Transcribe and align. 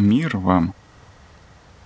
Мир 0.00 0.38
вам! 0.38 0.72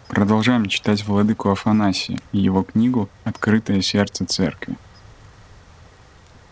Продолжаем 0.07 0.67
читать 0.67 1.05
Владыку 1.05 1.51
Афанасия 1.51 2.21
и 2.31 2.39
его 2.39 2.63
книгу 2.63 3.09
«Открытое 3.25 3.83
сердце 3.83 4.25
церкви». 4.25 4.77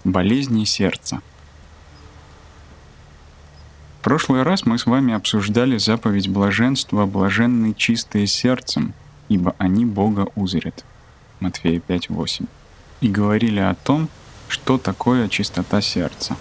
Болезни 0.03 0.64
сердца. 0.64 1.22
В 4.01 4.03
прошлый 4.03 4.43
раз 4.43 4.67
мы 4.67 4.76
с 4.76 4.87
вами 4.87 5.15
обсуждали 5.15 5.79
заповедь 5.79 6.29
блаженства 6.29 7.06
«Блаженны 7.06 7.74
чистые 7.74 8.26
сердцем, 8.26 8.92
ибо 9.29 9.54
они 9.58 9.87
Бога 9.87 10.26
узрят» 10.35 10.85
Матфея 11.38 11.79
5.8 11.79 12.49
и 13.03 13.08
говорили 13.08 13.60
о 13.60 13.76
том, 13.76 14.08
что 14.49 14.79
такое 14.79 15.29
чистота 15.29 15.81
сердца. 15.81 16.37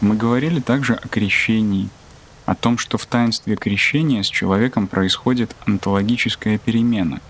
Мы 0.00 0.14
говорили 0.14 0.60
также 0.60 0.94
о 0.94 1.08
крещении– 1.08 1.88
о 2.46 2.54
том, 2.54 2.78
что 2.78 2.98
в 2.98 3.06
таинстве 3.06 3.56
крещения 3.56 4.22
с 4.22 4.26
человеком 4.26 4.86
происходит 4.86 5.54
онтологическая 5.66 6.58
перемена, 6.58 7.20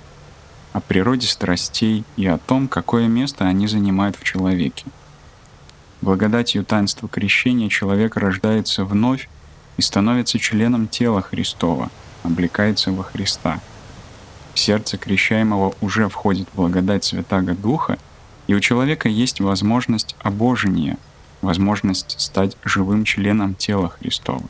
о 0.72 0.80
природе 0.80 1.26
страстей 1.26 2.04
и 2.16 2.26
о 2.26 2.38
том, 2.38 2.68
какое 2.68 3.08
место 3.08 3.44
они 3.44 3.66
занимают 3.66 4.16
в 4.16 4.24
человеке. 4.24 4.86
Благодатью 6.00 6.64
таинства 6.64 7.08
крещения 7.08 7.68
человек 7.68 8.16
рождается 8.16 8.84
вновь 8.84 9.28
и 9.76 9.82
становится 9.82 10.38
членом 10.38 10.88
тела 10.88 11.22
Христова, 11.22 11.90
облекается 12.22 12.90
во 12.90 13.04
Христа. 13.04 13.60
В 14.54 14.58
сердце 14.58 14.96
крещаемого 14.96 15.74
уже 15.80 16.08
входит 16.08 16.48
благодать 16.54 17.04
Святаго 17.04 17.54
Духа, 17.54 17.98
и 18.46 18.54
у 18.54 18.60
человека 18.60 19.08
есть 19.08 19.40
возможность 19.40 20.16
обожения, 20.20 20.98
возможность 21.40 22.20
стать 22.20 22.56
живым 22.64 23.04
членом 23.04 23.54
тела 23.54 23.90
Христова. 23.90 24.42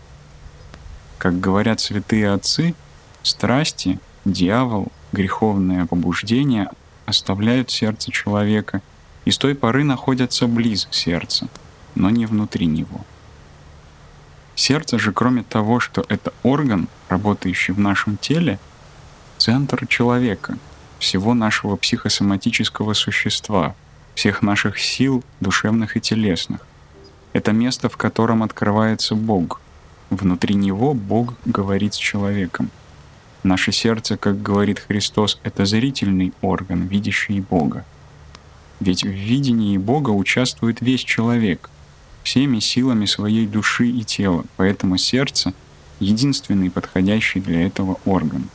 Как 1.22 1.38
говорят 1.38 1.78
святые 1.78 2.32
отцы, 2.32 2.74
страсти, 3.23 4.01
дьявол, 4.24 4.88
греховное 5.12 5.87
побуждение 5.87 6.68
оставляют 7.06 7.70
сердце 7.70 8.10
человека 8.10 8.82
и 9.24 9.30
с 9.30 9.38
той 9.38 9.54
поры 9.54 9.84
находятся 9.84 10.48
близ 10.48 10.88
сердца, 10.90 11.46
но 11.95 12.10
не 12.10 12.26
внутри 12.26 12.66
него. 12.66 13.02
Сердце 14.56 14.98
же, 14.98 15.12
кроме 15.12 15.45
того, 15.45 15.79
что 15.79 16.04
это 16.09 16.34
орган, 16.42 16.88
работающий 17.09 17.73
в 17.73 17.79
нашем 17.79 18.16
теле, 18.16 18.59
центр 19.38 19.86
человека, 19.86 20.59
всего 20.98 21.34
нашего 21.34 21.76
психосоматического 21.76 22.95
существа, 22.95 23.76
всех 24.16 24.42
наших 24.42 24.80
сил, 24.80 25.23
душевных 25.38 25.96
и 25.96 26.01
телесных. 26.01 26.66
Это 27.32 27.52
место, 27.52 27.88
в 27.88 27.96
котором 27.96 28.42
открывается 28.42 29.14
Бог, 29.14 29.60
Внутри 30.13 30.57
него 30.57 30.93
Бог 30.93 31.37
говорит 31.46 31.95
с 31.95 31.96
человеком. 31.96 32.71
Наше 33.43 33.73
сердце, 33.73 34.19
как 34.19 34.43
говорит 34.43 34.79
Христос, 34.79 35.41
это 35.43 35.65
зрительный 35.65 36.35
орган, 36.43 36.87
видящий 36.87 37.41
Бога. 37.41 37.87
Ведь 38.79 39.04
в 39.04 39.09
видении 39.09 39.79
Бога 39.79 40.10
участвует 40.10 40.82
весь 40.82 41.01
человек, 41.01 41.71
всеми 42.24 42.59
силами 42.59 43.07
своей 43.07 43.46
души 43.46 43.88
и 43.88 44.04
тела, 44.04 44.45
поэтому 44.59 44.99
сердце— 44.99 45.54
единственный 45.99 46.71
подходящий 46.71 47.41
для 47.41 47.66
этого 47.66 47.99
орган. 48.04 48.51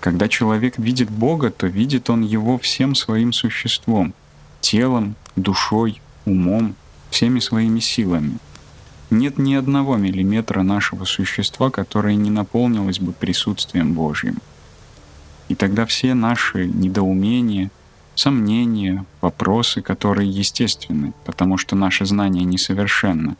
Когда 0.00 0.28
человек 0.28 0.78
видит 0.78 1.10
Бога, 1.10 1.50
то 1.50 1.66
видит 1.66 2.08
он 2.08 2.22
Его 2.22 2.56
всем 2.56 2.94
своим 2.94 3.34
существом, 3.34 4.14
телом, 4.62 5.14
душой, 5.36 6.00
умом, 6.24 6.74
всеми 7.10 7.38
своими 7.38 7.80
силами— 7.80 8.38
нет 9.12 9.38
ни 9.38 9.54
одного 9.54 9.96
миллиметра 9.96 10.62
нашего 10.62 11.04
существа, 11.04 11.70
которое 11.70 12.16
не 12.16 12.30
наполнилось 12.30 12.98
бы 12.98 13.12
присутствием 13.12 13.92
Божьим. 13.92 14.38
И 15.48 15.54
тогда 15.54 15.86
все 15.86 16.14
наши 16.14 16.66
недоумения, 16.66 17.70
сомнения, 18.14 19.04
вопросы, 19.20 19.82
которые 19.82 20.28
естественны, 20.28 21.12
потому 21.24 21.58
что 21.58 21.76
наше 21.76 22.06
знание 22.06 22.44
несовершенно, 22.44 23.36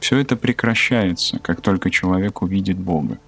все 0.00 0.18
это 0.18 0.36
прекращается, 0.36 1.38
как 1.40 1.60
только 1.60 1.90
человек 1.90 2.42
увидит 2.42 2.78
Бога. 2.78 3.18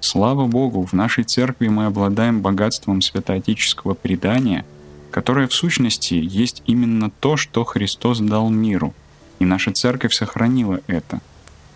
Слава 0.00 0.46
Богу, 0.46 0.84
в 0.84 0.92
нашей 0.92 1.24
церкви 1.24 1.68
мы 1.68 1.86
обладаем 1.86 2.40
богатством 2.40 3.02
святоотеческого 3.02 3.94
предания, 3.94 4.64
которое 5.10 5.48
в 5.48 5.54
сущности 5.54 6.14
есть 6.14 6.62
именно 6.66 7.10
то, 7.10 7.36
что 7.36 7.64
Христос 7.64 8.20
дал 8.20 8.48
миру— 8.48 8.94
и 9.38 9.44
наша 9.44 9.72
церковь 9.72 10.14
сохранила 10.14 10.80
это. 10.86 11.20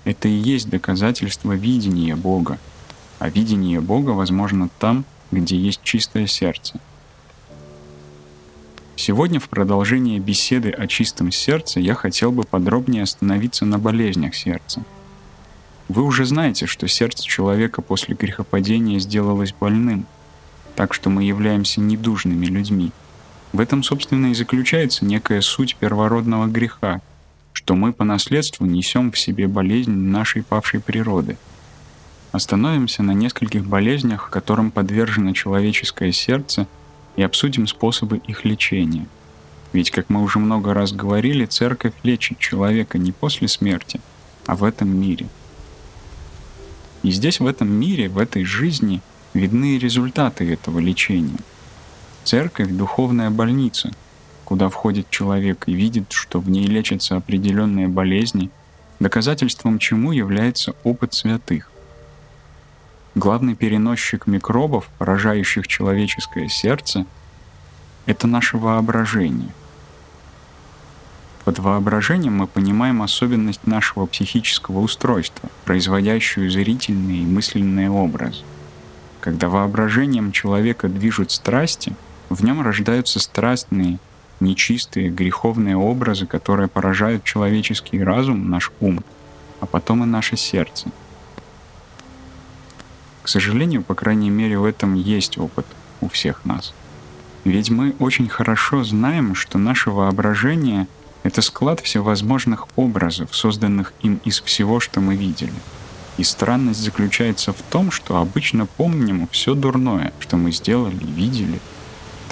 Это 0.05 0.29
и 0.29 0.33
есть 0.33 0.69
доказательство 0.69 1.53
видения 1.53 2.17
Бога. 2.17 2.59
А 3.19 3.29
видение 3.29 3.81
Бога 3.81 4.11
возможно 4.11 4.69
там, 4.79 5.05
где 5.31 5.57
есть 5.57 5.81
чистое 5.83 6.27
сердце. 6.27 6.81
Сегодня 8.97 9.41
в 9.41 9.49
продолжение 9.49 10.19
беседы 10.19 10.71
о 10.71 10.87
чистом 10.87 11.33
сердце 11.33 11.81
я 11.81 11.95
хотел 11.95 12.31
бы 12.31 12.43
подробнее 12.43 13.05
остановиться 13.05 13.65
на 13.65 13.79
болезнях 13.79 14.35
сердца. 14.35 14.83
Вы 15.89 16.03
уже 16.05 16.25
знаете, 16.25 16.67
что 16.67 16.89
сердце 16.89 17.25
человека 17.25 17.81
после 17.81 18.15
грехопадения 18.15 18.99
сделалось 18.99 19.55
больным, 19.59 20.07
так 20.75 20.95
что 20.95 21.11
мы 21.11 21.25
являемся 21.25 21.81
недужными 21.81 22.47
людьми. 22.47 22.93
В 23.53 23.61
этом, 23.61 23.83
собственно, 23.83 24.27
и 24.27 24.35
заключается 24.35 25.05
некая 25.05 25.41
суть 25.41 25.77
первородного 25.77 26.47
греха— 26.47 27.01
что 27.53 27.75
мы 27.75 27.93
по 27.93 28.05
наследству 28.05 28.67
несем 28.67 29.13
в 29.13 29.19
себе 29.19 29.47
болезнь 29.47 29.93
нашей 29.93 30.43
павшей 30.43 30.81
природы. 30.81 31.37
Остановимся 32.33 33.03
на 33.03 33.13
нескольких 33.13 33.67
болезнях, 33.67 34.31
которым 34.31 34.71
подвержено 34.71 35.33
человеческое 35.33 36.13
сердце, 36.13 36.67
и 37.17 37.23
обсудим 37.23 37.67
способы 37.67 38.17
их 38.17 38.45
лечения. 38.47 39.07
Ведь, 39.75 39.91
как 39.91 40.09
мы 40.09 40.23
уже 40.23 40.39
много 40.39 40.73
раз 40.73 40.93
говорили, 40.93 41.45
церковь 41.45 41.93
лечит 42.03 42.39
человека 42.39 42.99
не 42.99 43.13
после 43.13 43.49
смерти, 43.49 44.01
а 44.47 44.57
в 44.57 44.65
этом 44.65 44.89
мире. 44.89 45.29
И 47.03 47.11
здесь, 47.11 47.39
в 47.39 47.47
этом 47.47 47.71
мире, 47.71 48.09
в 48.09 48.19
этой 48.19 48.45
жизни, 48.45 49.03
видны 49.35 49.79
результаты 49.79 50.51
этого 50.51 50.79
лечения. 50.79 51.39
Церковь— 52.25 52.69
духовная 52.71 53.31
больница— 53.31 53.91
куда 54.53 54.69
входит 54.69 55.09
человек 55.09 55.65
и 55.65 55.73
видит, 55.73 56.13
что 56.13 56.39
в 56.39 56.51
ней 56.51 56.67
лечатся 56.67 57.17
определенные 57.17 57.89
болезни, 57.89 58.51
доказательством 59.01 59.79
чему 59.79 60.13
является 60.13 60.75
опыт 60.85 61.15
святых. 61.15 61.71
Главный 63.15 63.55
переносчик 63.55 64.27
микробов, 64.27 64.91
поражающих 64.99 65.67
человеческое 65.67 66.51
сердце, 66.51 67.07
это 68.05 68.27
наше 68.27 68.59
воображение. 68.59 69.49
Под 71.47 71.59
воображением 71.59 72.37
мы 72.37 72.47
понимаем 72.47 73.01
особенность 73.01 73.67
нашего 73.67 74.05
психического 74.05 74.81
устройства, 74.81 75.49
производящую 75.65 76.51
зрительные 76.51 77.23
и 77.23 77.27
мысленные 77.27 77.91
образы. 77.91 78.43
Когда 79.21 79.49
воображением 79.49 80.31
человека 80.31 80.91
движут 80.91 81.31
страсти, 81.31 81.97
в 82.29 82.45
нем 82.45 82.61
рождаются 82.61 83.19
страстные 83.19 83.99
нечистые, 84.43 85.09
греховные 85.09 85.77
образы, 85.77 86.27
которые 86.27 86.69
поражают 86.69 87.25
человеческий 87.25 88.03
разум, 88.03 88.51
наш 88.51 88.71
ум, 88.81 89.03
а 89.61 89.67
потом 89.67 90.03
и 90.05 90.07
наше 90.07 90.37
сердце. 90.37 90.91
К 93.23 93.29
сожалению, 93.29 93.83
по 93.83 93.95
крайней 93.95 94.31
мере, 94.31 94.59
в 94.59 94.65
этом 94.65 94.95
есть 94.95 95.39
опыт 95.39 95.67
у 96.01 96.09
всех 96.09 96.45
нас. 96.45 96.75
Ведь 97.45 97.71
мы 97.71 97.95
очень 97.99 98.29
хорошо 98.29 98.85
знаем, 98.85 99.35
что 99.35 99.59
наше 99.59 99.91
воображение— 99.91 100.87
это 101.23 101.41
склад 101.41 101.81
всевозможных 101.81 102.67
образов, 102.77 103.35
созданных 103.35 103.93
им 104.03 104.21
из 104.25 104.41
всего, 104.41 104.81
что 104.81 105.01
мы 105.01 105.17
видели. 105.17 105.53
И 106.19 106.25
странность 106.25 106.81
заключается 106.81 107.53
в 107.53 107.63
том, 107.71 107.91
что 107.91 108.19
обычно 108.19 108.67
помним 108.67 109.29
все 109.29 109.55
дурное, 109.55 110.13
что 110.19 110.37
мы 110.37 110.53
сделали, 110.53 111.05
видели— 111.05 111.61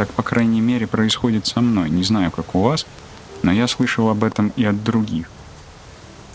так, 0.01 0.15
по 0.15 0.23
крайней 0.23 0.63
мере, 0.63 0.87
происходит 0.87 1.47
со 1.47 1.61
мной. 1.61 1.91
Не 1.91 2.05
знаю, 2.05 2.31
как 2.31 2.55
у 2.55 2.63
вас, 2.63 2.87
но 3.43 3.53
я 3.53 3.69
слышал 3.69 4.09
об 4.09 4.25
этом 4.25 4.51
и 4.57 4.65
от 4.65 4.83
других. 4.83 5.31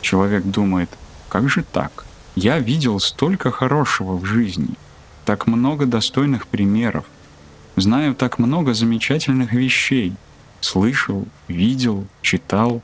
Человек 0.01 0.43
думает, 0.43 0.87
как 1.29 1.49
же 1.49 1.63
так? 1.63 2.05
Я 2.35 2.59
видел 2.59 2.99
столько 2.99 3.49
хорошего 3.49 4.17
в 4.17 4.23
жизни, 4.23 4.75
так 5.25 5.47
много 5.47 5.87
достойных 5.87 6.45
примеров, 6.45 7.05
знаю 7.75 8.13
так 8.13 8.37
много 8.37 8.75
замечательных 8.75 9.51
вещей, 9.51 10.13
слышал, 10.61 11.25
видел, 11.47 12.05
читал. 12.21 12.83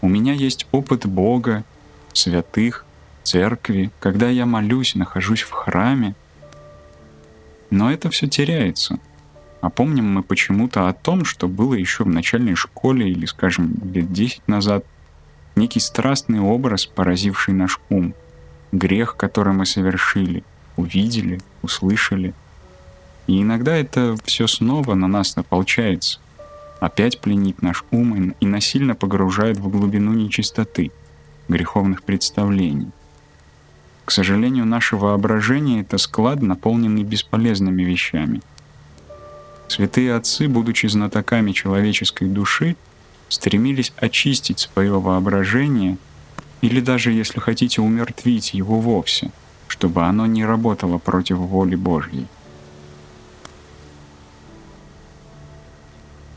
У 0.00 0.08
меня 0.08 0.32
есть 0.32 0.66
опыт 0.72 1.06
Бога, 1.06 1.62
святых, 2.14 2.84
церкви, 3.22 3.92
когда 4.00 4.28
я 4.28 4.44
молюсь, 4.44 4.96
нахожусь 4.96 5.42
в 5.42 5.52
храме. 5.52 6.16
Но 7.70 7.92
это 7.92 8.10
все 8.10 8.26
теряется— 8.26 8.98
а 9.66 9.70
помним 9.70 10.04
мы 10.04 10.22
почему-то 10.22 10.88
о 10.88 10.92
том, 10.92 11.24
что 11.24 11.48
было 11.48 11.74
еще 11.74 12.04
в 12.04 12.08
начальной 12.08 12.54
школе 12.54 13.10
или, 13.10 13.26
скажем, 13.26 13.74
лет 13.92 14.12
10 14.12 14.46
назад, 14.46 14.84
некий 15.56 15.80
страстный 15.80 16.38
образ, 16.38 16.86
поразивший 16.86 17.52
наш 17.52 17.80
ум, 17.90 18.14
грех, 18.70 19.16
который 19.16 19.54
мы 19.54 19.66
совершили, 19.66 20.44
увидели, 20.76 21.40
услышали. 21.62 22.32
И 23.26 23.42
иногда 23.42 23.74
это 23.74 24.16
все 24.24 24.46
снова 24.46 24.94
на 24.94 25.08
нас 25.08 25.36
ополчается, 25.36 26.20
опять 26.78 27.20
пленит 27.20 27.60
наш 27.60 27.82
ум 27.90 28.36
и 28.38 28.46
насильно 28.46 28.94
погружает 28.94 29.56
в 29.56 29.68
глубину 29.68 30.12
нечистоты, 30.12 30.92
греховных 31.48 32.04
представлений. 32.04 32.92
К 34.04 34.12
сожалению, 34.12 34.64
наше 34.64 34.94
воображение— 34.94 35.80
это 35.82 35.98
склад, 35.98 36.40
наполненный 36.40 37.02
бесполезными 37.02 37.82
вещами. 37.82 38.42
Святые 39.68 40.14
отцы, 40.14 40.48
будучи 40.48 40.86
знатоками 40.86 41.52
человеческой 41.52 42.28
души, 42.28 42.76
стремились 43.28 43.92
очистить 43.96 44.60
свое 44.60 45.00
воображение 45.00 45.98
или 46.60 46.80
даже, 46.80 47.12
если 47.12 47.40
хотите, 47.40 47.82
умертвить 47.82 48.54
его 48.54 48.80
вовсе, 48.80 49.30
чтобы 49.68 50.02
оно 50.02 50.26
не 50.26 50.44
работало 50.44 50.98
против 50.98 51.38
воли 51.38 51.74
Божьей. 51.74 52.26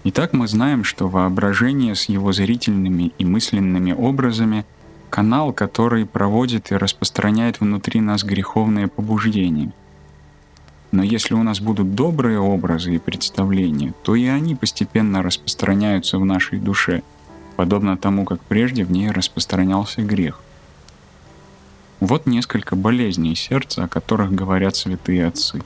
Итак, 0.06 0.34
мы 0.34 0.48
знаем, 0.48 0.84
что 0.84 1.08
воображение 1.08 1.94
с 1.94 2.06
его 2.06 2.32
зрительными 2.32 3.12
и 3.18 3.26
мысленными 3.26 3.92
образами— 3.92 4.66
канал, 5.10 5.52
который 5.52 6.06
проводит 6.06 6.72
и 6.72 6.76
распространяет 6.76 7.60
внутри 7.60 8.00
нас 8.00 8.24
греховные 8.24 8.88
побуждения. 8.88 9.72
Но 10.92 11.04
если 11.04 11.36
у 11.36 11.44
нас 11.44 11.60
будут 11.60 11.94
добрые 11.94 12.40
образы 12.40 12.96
и 12.96 13.00
представления, 13.00 13.94
то 14.04 14.16
и 14.16 14.26
они 14.26 14.56
постепенно 14.56 15.22
распространяются 15.22 16.18
в 16.18 16.26
нашей 16.26 16.60
душе, 16.60 17.04
подобно 17.56 17.98
тому, 17.98 18.26
как 18.26 18.42
прежде 18.42 18.84
в 18.84 18.92
ней 18.92 19.12
распространялся 19.12 20.02
грех. 20.02 20.42
Вот 22.00 22.26
несколько 22.26 22.76
болезней 22.76 23.36
сердца, 23.36 23.84
о 23.84 23.88
которых 23.88 24.32
говорят 24.32 24.76
святые 24.76 25.28
отцы. 25.28 25.62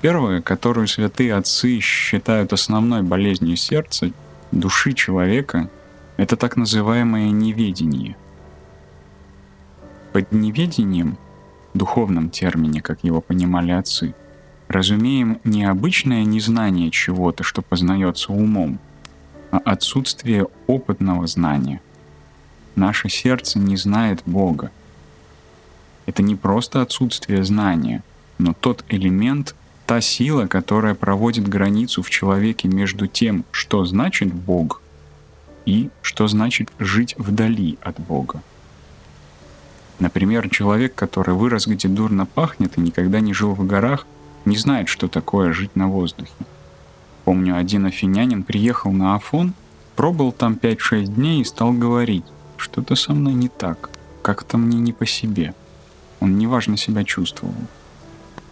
Первое, 0.00 0.40
которую 0.40 0.88
святые 0.88 1.34
отцы 1.34 1.78
считают 1.80 2.52
основной 2.52 3.02
болезнью 3.02 3.56
сердца, 3.56 4.10
души 4.50 4.92
человека, 4.92 5.70
это 6.16 6.36
так 6.36 6.56
называемое 6.56 7.30
неведение– 7.30 8.16
под 10.16 10.32
неведением, 10.32 11.18
духовном 11.76 12.30
термине, 12.30 12.80
как 12.80 13.04
его 13.04 13.20
понимали 13.20 13.70
отцы, 13.72 14.14
разумеем 14.68 15.38
не 15.44 15.64
обычное 15.64 16.24
незнание 16.24 16.90
чего-то, 16.90 17.42
что 17.42 17.62
познается 17.62 18.32
умом, 18.32 18.78
а 19.50 19.58
отсутствие 19.58 20.46
опытного 20.66 21.26
знания. 21.26 21.80
Наше 22.74 23.08
сердце 23.08 23.58
не 23.58 23.76
знает 23.76 24.22
Бога. 24.26 24.70
Это 26.04 26.22
не 26.22 26.36
просто 26.36 26.82
отсутствие 26.82 27.42
знания, 27.44 28.02
но 28.38 28.52
тот 28.52 28.84
элемент, 28.88 29.54
та 29.86 30.00
сила, 30.00 30.46
которая 30.46 30.94
проводит 30.94 31.48
границу 31.48 32.02
в 32.02 32.10
человеке 32.10 32.68
между 32.68 33.06
тем, 33.06 33.44
что 33.50 33.84
значит 33.84 34.32
Бог, 34.32 34.82
и 35.64 35.90
что 36.02 36.28
значит 36.28 36.70
жить 36.78 37.14
вдали 37.18 37.78
от 37.82 37.98
Бога. 37.98 38.42
Например, 39.98 40.48
человек, 40.50 40.94
который 40.94 41.34
вырос 41.34 41.66
где 41.66 41.88
дурно 41.88 42.26
пахнет 42.26 42.76
и 42.76 42.80
никогда 42.80 43.20
не 43.20 43.32
жил 43.32 43.54
в 43.54 43.66
горах, 43.66 44.06
не 44.44 44.56
знает, 44.56 44.88
что 44.88 45.08
такое 45.08 45.52
жить 45.52 45.74
на 45.74 45.88
воздухе. 45.88 46.32
Помню, 47.24 47.56
один 47.56 47.86
афинянин 47.86 48.42
приехал 48.42 48.92
на 48.92 49.14
Афон, 49.14 49.54
пробыл 49.96 50.32
там 50.32 50.54
5-6 50.54 51.06
дней 51.06 51.40
и 51.40 51.44
стал 51.44 51.72
говорить, 51.72 52.24
что-то 52.56 52.94
со 52.94 53.12
мной 53.12 53.32
не 53.32 53.48
так, 53.48 53.90
как-то 54.22 54.58
мне 54.58 54.78
не 54.78 54.92
по 54.92 55.06
себе. 55.06 55.54
Он 56.20 56.38
неважно 56.38 56.76
себя 56.76 57.02
чувствовал. 57.04 57.54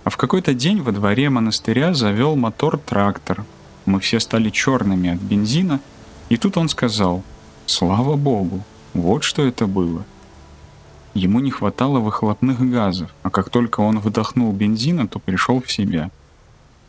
А 0.05 0.11
в 0.11 0.17
какой-то 0.17 0.55
день 0.55 0.83
во 0.83 0.93
дворе 0.93 1.31
монастыря 1.31 1.95
завел 1.95 2.37
мотор 2.37 2.79
трактор. 2.79 3.45
Мы 3.87 4.01
все 4.01 4.19
стали 4.19 4.51
черными 4.51 5.11
от 5.11 5.21
бензина, 5.21 5.81
и 6.29 6.37
тут 6.37 6.57
он 6.57 6.69
сказал, 6.69 7.23
«Слава 7.67 8.17
Богу, 8.17 8.65
вот 8.93 9.25
что 9.25 9.47
это 9.47 9.67
было». 9.67 10.05
Ему 11.15 11.39
не 11.39 11.53
хватало 11.53 12.01
выхлопных 12.01 12.61
газов, 12.61 13.09
а 13.23 13.31
как 13.31 13.49
только 13.49 13.81
он 13.81 14.01
вдохнул 14.01 14.53
бензина, 14.53 15.07
то 15.07 15.21
пришел 15.21 15.63
в 15.63 15.71
себя. 15.71 16.11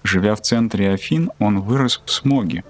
Живя 0.03 0.35
в 0.35 0.41
центре 0.41 0.91
Афин, 0.91 1.31
он 1.37 1.61
вырос 1.61 2.01
в 2.03 2.11
смоге. 2.11 2.63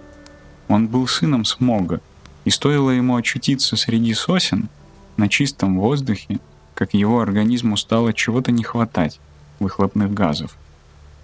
Он 0.68 0.88
был 0.88 1.08
сыном 1.08 1.46
смога, 1.46 2.02
и 2.44 2.50
стоило 2.50 2.90
ему 2.90 3.16
очутиться 3.16 3.78
среди 3.78 4.14
сосен, 4.14 4.68
на 5.16 5.30
чистом 5.30 5.80
воздухе, 5.80 6.40
как 6.74 6.94
его 6.94 7.22
организму 7.22 7.78
стало 7.78 8.12
чего-то 8.12 8.52
не 8.52 8.64
хватать, 8.64 9.22
выхлопных 9.60 10.14
газов. 10.14 10.58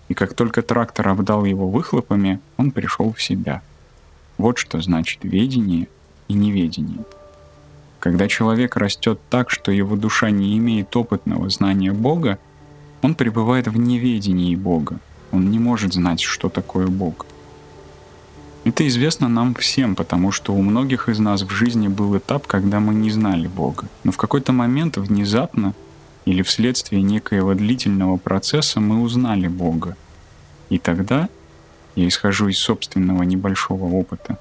И 0.07 0.13
как 0.13 0.33
только 0.33 0.61
трактор 0.61 1.09
обдал 1.09 1.43
его 1.43 1.69
выхлопами, 1.69 2.39
он 2.55 2.71
пришел 2.71 3.11
в 3.11 3.21
себя. 3.21 3.61
Вот 4.37 4.57
что 4.57 4.81
значит 4.81 5.19
ведение 5.23 5.89
и 6.29 6.33
неведение. 6.33 7.03
Когда 8.01 8.27
человек 8.27 8.77
растет 8.77 9.19
так, 9.29 9.51
что 9.51 9.71
его 9.71 9.95
душа 9.95 10.31
не 10.31 10.57
имеет 10.57 10.95
опытного 10.95 11.51
знания 11.51 11.91
Бога, 11.91 12.39
он 13.03 13.13
пребывает 13.13 13.67
в 13.67 13.77
неведении 13.77 14.55
Бога. 14.55 14.99
Он 15.31 15.51
не 15.51 15.59
может 15.59 15.93
знать, 15.93 16.19
что 16.19 16.49
такое 16.49 16.87
Бог. 16.87 17.27
Это 18.63 18.87
известно 18.87 19.27
нам 19.29 19.53
всем, 19.53 19.95
потому 19.95 20.31
что 20.31 20.55
у 20.55 20.63
многих 20.63 21.09
из 21.09 21.19
нас 21.19 21.43
в 21.43 21.51
жизни 21.51 21.89
был 21.89 22.17
этап, 22.17 22.47
когда 22.47 22.79
мы 22.79 22.95
не 22.95 23.11
знали 23.11 23.45
Бога. 23.45 23.87
Но 24.03 24.11
в 24.11 24.17
какой-то 24.17 24.51
момент 24.51 24.97
внезапно 24.97 25.75
или 26.25 26.41
вследствие 26.41 27.03
некоего 27.03 27.53
длительного 27.53 28.17
процесса 28.17 28.79
мы 28.79 29.03
узнали 29.03 29.47
Бога. 29.47 29.95
И 30.71 30.79
тогда, 30.79 31.29
я 31.95 32.07
исхожу 32.07 32.47
из 32.47 32.57
собственного 32.57 33.21
небольшого 33.21 33.85
опыта, 33.93 34.39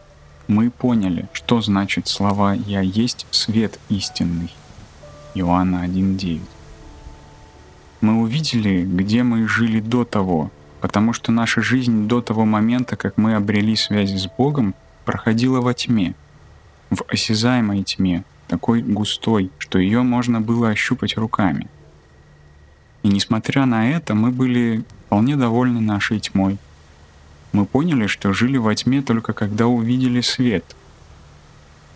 мы 0.50 0.69
поняли, 0.69 1.29
что 1.32 1.61
значит 1.61 2.08
слова 2.08 2.55
«Я 2.55 2.81
есть 2.81 3.25
свет 3.31 3.79
истинный» 3.88 4.52
Иоанна 5.35 5.85
1.9. 5.87 6.41
Мы 8.00 8.20
увидели, 8.20 8.82
где 8.82 9.23
мы 9.23 9.47
жили 9.47 9.79
до 9.79 10.05
того, 10.05 10.50
потому 10.81 11.12
что 11.12 11.31
наша 11.31 11.62
жизнь 11.62 12.08
до 12.08 12.20
того 12.20 12.47
момента, 12.47 12.97
как 12.97 13.17
мы 13.17 13.37
обрели 13.37 13.76
связь 13.76 14.11
с 14.11 14.26
Богом, 14.26 14.75
проходила 15.05 15.61
во 15.61 15.73
тьме, 15.73 16.17
в 16.91 17.05
осязаемой 17.06 17.85
тьме, 17.85 18.25
такой 18.49 18.82
густой, 18.82 19.53
что 19.58 19.79
ее 19.79 20.03
можно 20.03 20.41
было 20.41 20.70
ощупать 20.70 21.17
руками. 21.17 21.69
И 23.05 23.08
несмотря 23.08 23.67
на 23.67 23.89
это, 23.89 24.15
мы 24.15 24.32
были 24.32 24.82
вполне 25.06 25.36
довольны 25.36 25.81
нашей 25.81 26.19
тьмой– 26.19 26.58
мы 27.52 27.66
поняли, 27.66 28.06
что 28.06 28.32
жили 28.32 28.56
во 28.56 28.74
тьме 28.74 29.02
только 29.02 29.32
когда 29.32 29.66
увидели 29.66 30.20
свет. 30.20 30.64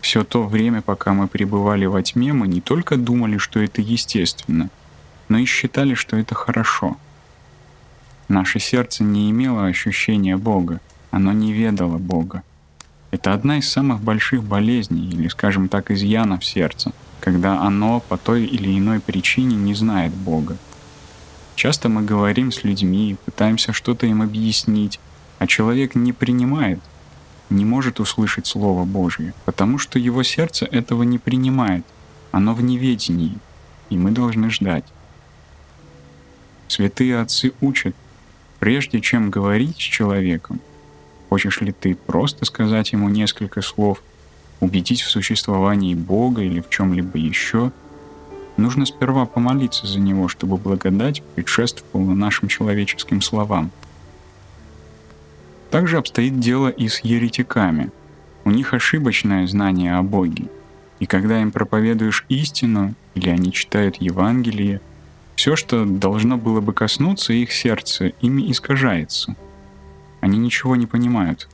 Все 0.01 0.23
то 0.23 0.43
время, 0.43 0.81
пока 0.81 1.13
мы 1.13 1.27
пребывали 1.27 1.85
во 1.85 2.03
тьме, 2.03 2.33
мы 2.33 2.47
не 2.47 2.61
только 2.61 2.97
думали, 2.97 3.37
что 3.37 3.59
это 3.59 3.81
естественно, 3.81 4.69
но 5.29 5.37
и 5.37 5.45
считали, 5.45 5.93
что 5.93 6.17
это 6.17 6.35
хорошо. 6.35 6.97
Наше 8.27 8.59
сердце 8.59 9.03
не 9.03 9.31
имело 9.31 9.65
ощущения 9.65 10.37
Бога, 10.37 10.79
оно 11.11 11.31
не 11.31 11.53
ведало 11.53 11.97
Бога. 11.97 12.43
Это 13.11 13.33
одна 13.33 13.59
из 13.59 13.69
самых 13.69 14.01
больших 14.01 14.43
болезней, 14.43 15.09
или, 15.09 15.27
скажем 15.29 15.69
так, 15.69 15.89
изъянов 15.89 16.43
сердца, 16.43 16.91
когда 17.21 17.61
оно 17.61 18.01
по 18.01 18.17
той 18.17 18.45
или 18.45 18.77
иной 18.77 18.99
причине 18.99 19.55
не 19.55 19.73
знает 19.73 20.13
Бога. 20.13 20.57
Часто 21.55 21.87
мы 21.87 22.01
говорим 22.01 22.51
с 22.51 22.63
людьми, 22.63 23.15
пытаемся 23.25 23.71
что-то 23.71 24.05
им 24.05 24.21
объяснить, 24.21 24.99
а 25.45 25.47
человек 25.47 25.93
не 25.93 26.11
принимает, 26.11 26.79
не 27.51 27.65
может 27.65 27.99
услышать 27.99 28.47
Слово 28.47 28.83
Божье, 28.83 29.35
потому 29.45 29.77
что 29.77 29.99
его 29.99 30.23
сердце 30.23 30.65
этого 30.65 31.03
не 31.03 31.19
принимает, 31.19 31.85
оно 32.31 32.55
в 32.55 32.63
неведении, 32.63 33.37
и 33.91 33.95
мы 33.95 34.09
должны 34.09 34.49
ждать. 34.49 34.85
Святые 36.67 37.19
отцы 37.19 37.53
учат, 37.61 37.95
прежде 38.59 39.01
чем 39.01 39.29
говорить 39.29 39.75
с 39.77 39.81
человеком, 39.81 40.59
хочешь 41.29 41.61
ли 41.61 41.71
ты 41.71 41.93
просто 41.93 42.43
сказать 42.45 42.91
ему 42.93 43.07
несколько 43.09 43.61
слов, 43.61 44.01
убедить 44.61 45.03
в 45.03 45.11
существовании 45.11 45.93
Бога 45.93 46.41
или 46.41 46.59
в 46.59 46.69
чем-либо 46.71 47.19
еще, 47.19 47.71
нужно 48.57 48.87
сперва 48.87 49.27
помолиться 49.27 49.85
за 49.85 49.99
него, 49.99 50.27
чтобы 50.27 50.57
благодать 50.57 51.21
предшествовала 51.35 52.15
нашим 52.15 52.47
человеческим 52.47 53.21
словам– 53.21 53.69
также 55.75 55.97
обстоит 55.97 56.39
дело 56.39 56.69
и 56.69 56.87
с 56.87 56.99
еретиками. 56.99 57.91
У 58.45 58.49
них 58.49 58.73
ошибочное 58.73 59.45
знание 59.45 59.97
о 59.97 60.03
Боге. 60.03 60.45
И 61.01 61.05
когда 61.05 61.41
им 61.41 61.51
проповедуешь 61.51 62.23
истину, 62.29 62.93
или 63.13 63.27
они 63.27 63.51
читают 63.51 63.97
Евангелие, 63.97 64.79
все, 65.35 65.57
что 65.57 65.83
должно 65.83 66.37
было 66.37 66.61
бы 66.61 66.71
коснуться 66.71 67.33
их 67.33 67.51
сердца, 67.51 68.13
ими 68.21 68.49
искажается. 68.49 69.35
Они 70.21 70.37
ничего 70.37 70.77
не 70.77 70.85
понимают. 70.85 71.49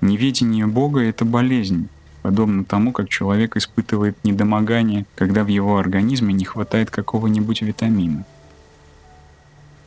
Неведение 0.00 0.68
Бога— 0.68 1.00
это 1.02 1.24
болезнь, 1.24 1.88
подобно 2.22 2.64
тому, 2.64 2.92
как 2.92 3.08
человек 3.08 3.56
испытывает 3.56 4.16
недомогание, 4.22 5.06
когда 5.16 5.42
в 5.42 5.48
его 5.48 5.76
организме 5.76 6.32
не 6.32 6.44
хватает 6.44 6.92
какого-нибудь 6.92 7.62
витамина. 7.62 8.24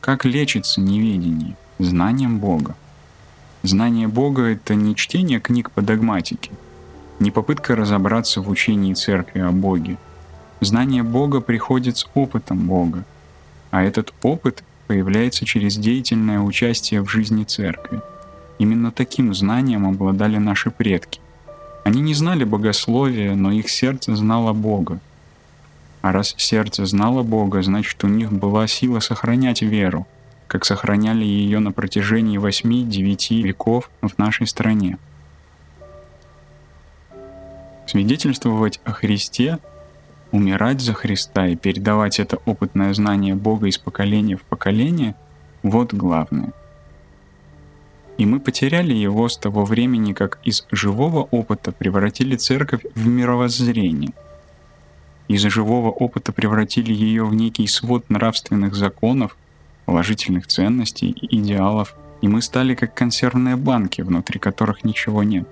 Как 0.02 0.26
лечится 0.26 0.82
неведение? 0.82 1.56
Знанием 1.80 2.38
Бога. 2.38 2.76
Знание 3.64 4.06
Бога— 4.06 4.42
это 4.44 4.76
не 4.76 4.94
чтение 4.94 5.40
книг 5.40 5.72
по 5.72 5.82
догматике, 5.82 6.52
не 7.18 7.32
попытка 7.32 7.74
разобраться 7.74 8.40
в 8.40 8.48
учении 8.48 8.94
церкви 8.94 9.40
о 9.40 9.50
Боге. 9.50 9.96
Знание 10.60 11.02
Бога 11.02 11.40
приходит 11.40 11.96
с 11.96 12.06
опытом 12.14 12.68
Бога, 12.68 13.04
а 13.72 13.82
этот 13.82 14.14
опыт 14.22 14.62
появляется 14.86 15.46
через 15.46 15.76
деятельное 15.76 16.38
участие 16.38 17.02
в 17.02 17.08
жизни 17.08 17.42
церкви. 17.42 18.00
Именно 18.60 18.92
таким 18.92 19.34
знанием 19.34 19.84
обладали 19.84 20.36
наши 20.36 20.70
предки. 20.70 21.20
Они 21.82 22.00
не 22.00 22.14
знали 22.14 22.44
богословия, 22.44 23.34
но 23.34 23.50
их 23.50 23.68
сердце 23.68 24.14
знало 24.14 24.52
Бога. 24.52 25.00
А 26.02 26.12
раз 26.12 26.34
сердце 26.36 26.86
знало 26.86 27.24
Бога, 27.24 27.64
значит 27.64 28.04
у 28.04 28.06
них 28.06 28.30
была 28.32 28.68
сила 28.68 29.00
сохранять 29.00 29.62
веру, 29.62 30.06
как 30.46 30.64
сохраняли 30.64 31.24
ее 31.24 31.58
на 31.58 31.72
протяжении 31.72 32.38
8-9 32.38 33.42
веков 33.42 33.90
в 34.02 34.18
нашей 34.18 34.46
стране. 34.46 34.98
Свидетельствовать 37.86 38.80
о 38.84 38.92
Христе, 38.92 39.58
умирать 40.32 40.80
за 40.80 40.94
Христа 40.94 41.48
и 41.48 41.56
передавать 41.56 42.18
это 42.18 42.38
опытное 42.44 42.92
знание 42.94 43.34
Бога 43.34 43.66
из 43.66 43.78
поколения 43.78 44.36
в 44.36 44.42
поколение– 44.42 45.14
вот 45.62 45.94
главное. 45.94 46.52
И 48.18 48.26
мы 48.26 48.40
потеряли 48.40 48.92
его 48.92 49.28
с 49.28 49.36
того 49.36 49.64
времени, 49.64 50.12
как 50.12 50.38
из 50.44 50.66
живого 50.70 51.22
опыта 51.22 51.72
превратили 51.72 52.36
церковь 52.36 52.84
в 52.94 53.06
мировоззрение– 53.06 54.12
из-за 55.28 55.48
живого 55.48 55.90
опыта 55.90 56.32
превратили 56.32 56.92
ее 56.92 57.24
в 57.24 57.34
некий 57.34 57.66
свод 57.66 58.10
нравственных 58.10 58.74
законов, 58.74 59.36
положительных 59.86 60.46
ценностей 60.46 61.10
и 61.10 61.38
идеалов, 61.38 61.94
и 62.22 62.28
мы 62.28 62.42
стали 62.42 62.74
как 62.74 62.94
консервные 62.94 63.56
банки, 63.56 64.00
внутри 64.02 64.38
которых 64.38 64.84
ничего 64.84 65.22
нет. 65.22 65.48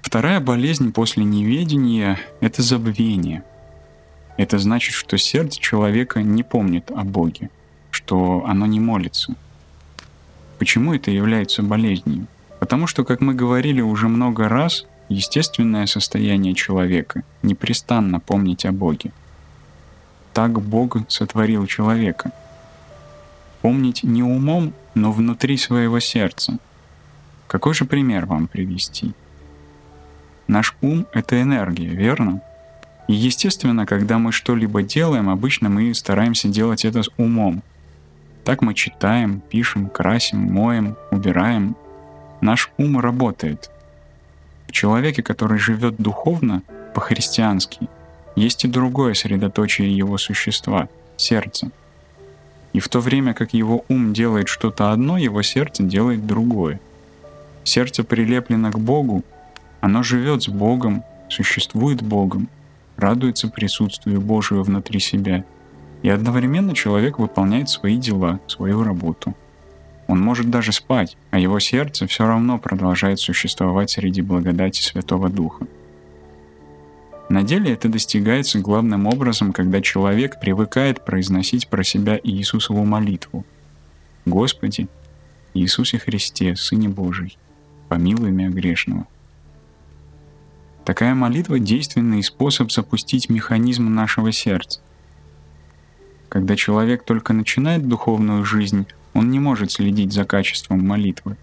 Вторая 0.00 0.38
болезнь 0.38 0.92
после 0.92 1.24
неведения— 1.24 2.20
это 2.40 2.62
забвение. 2.62 3.42
Это 4.36 4.58
значит, 4.58 4.94
что 4.94 5.18
сердце 5.18 5.60
человека 5.60 6.22
не 6.22 6.42
помнит 6.42 6.90
о 6.90 7.02
Боге, 7.04 7.50
что 7.90 8.44
оно 8.46 8.66
не 8.66 8.78
молится. 8.78 9.34
Почему 10.58 10.94
это 10.94 11.10
является 11.10 11.62
болезнью? 11.62 12.26
Потому 12.60 12.86
что, 12.86 13.04
как 13.04 13.20
мы 13.20 13.34
говорили 13.34 13.80
уже 13.80 14.08
много 14.08 14.48
раз, 14.48 14.86
естественное 15.08 15.86
состояние 15.86 16.54
человека— 16.54 17.24
непрестанно 17.42 18.20
помнить 18.20 18.64
о 18.64 18.72
Боге. 18.72 19.12
Так 20.34 20.60
Бог 20.60 20.96
сотворил 21.08 21.66
человека. 21.68 22.32
Помнить 23.62 24.02
не 24.02 24.24
умом, 24.24 24.74
но 24.94 25.12
внутри 25.12 25.56
своего 25.56 26.00
сердца. 26.00 26.58
Какой 27.46 27.72
же 27.72 27.84
пример 27.84 28.26
вам 28.26 28.48
привести? 28.48 29.14
Наш 30.48 30.76
ум— 30.82 31.06
это 31.12 31.40
энергия, 31.40 31.88
верно? 31.88 32.42
И 33.06 33.14
естественно, 33.14 33.86
когда 33.86 34.18
мы 34.18 34.32
что-либо 34.32 34.82
делаем, 34.82 35.30
обычно 35.30 35.68
мы 35.68 35.94
стараемся 35.94 36.48
делать 36.48 36.84
это 36.84 37.04
с 37.04 37.10
умом. 37.16 37.62
Так 38.44 38.60
мы 38.60 38.74
читаем, 38.74 39.40
пишем, 39.40 39.88
красим, 39.88 40.40
моем, 40.52 40.96
убираем. 41.12 41.76
Наш 42.40 42.70
ум 42.76 42.98
работает, 42.98 43.70
человеке, 44.74 45.22
который 45.22 45.58
живет 45.58 45.96
духовно, 45.96 46.62
по-христиански, 46.92 47.88
есть 48.36 48.64
и 48.64 48.68
другое 48.68 49.14
средоточие 49.14 49.96
его 49.96 50.18
существа— 50.18 50.88
сердце. 51.16 51.70
И 52.72 52.80
в 52.80 52.88
то 52.88 53.00
время 53.00 53.34
как 53.34 53.54
его 53.54 53.84
ум 53.88 54.12
делает 54.12 54.48
что-то 54.48 54.92
одно, 54.92 55.16
его 55.18 55.42
сердце 55.42 55.82
делает 55.82 56.26
другое. 56.26 56.80
Сердце 57.62 58.04
прилеплено 58.04 58.70
к 58.70 58.78
Богу, 58.78 59.22
оно 59.80 60.02
живет 60.02 60.42
с 60.42 60.48
Богом, 60.48 61.04
существует 61.28 62.02
Богом, 62.02 62.48
радуется 62.96 63.48
присутствию 63.48 64.20
Божию 64.20 64.62
внутри 64.62 65.00
себя. 65.00 65.44
И 66.02 66.08
одновременно 66.08 66.74
человек 66.74 67.18
выполняет 67.18 67.68
свои 67.68 67.96
дела, 67.96 68.40
свою 68.46 68.82
работу— 68.82 69.34
он 70.06 70.20
может 70.20 70.50
даже 70.50 70.72
спать, 70.72 71.16
а 71.30 71.38
его 71.38 71.58
сердце 71.60 72.06
все 72.06 72.26
равно 72.26 72.58
продолжает 72.58 73.20
существовать 73.20 73.90
среди 73.90 74.20
благодати 74.20 74.82
Святого 74.82 75.30
Духа. 75.30 75.66
На 77.28 77.42
деле 77.42 77.72
это 77.72 77.88
достигается 77.88 78.58
главным 78.58 79.06
образом, 79.06 79.52
когда 79.52 79.80
человек 79.80 80.38
привыкает 80.40 81.04
произносить 81.04 81.68
про 81.68 81.82
себя 81.82 82.20
Иисусову 82.22 82.84
молитву. 82.84 83.46
«Господи, 84.26 84.88
Иисусе 85.54 85.98
Христе, 85.98 86.54
Сыне 86.54 86.88
Божий, 86.88 87.38
помилуй 87.88 88.30
меня 88.30 88.50
грешного». 88.50 89.06
Такая 90.84 91.14
молитва— 91.14 91.58
действенный 91.60 92.22
способ 92.22 92.70
запустить 92.70 93.30
механизм 93.30 93.94
нашего 93.94 94.32
сердца. 94.32 94.80
Когда 96.28 96.56
человек 96.56 97.04
только 97.04 97.32
начинает 97.32 97.88
духовную 97.88 98.44
жизнь, 98.44 98.86
он 99.14 99.30
не 99.30 99.38
может 99.38 99.72
следить 99.72 100.12
за 100.12 100.24
качеством 100.24 100.86
молитвы. 100.86 101.38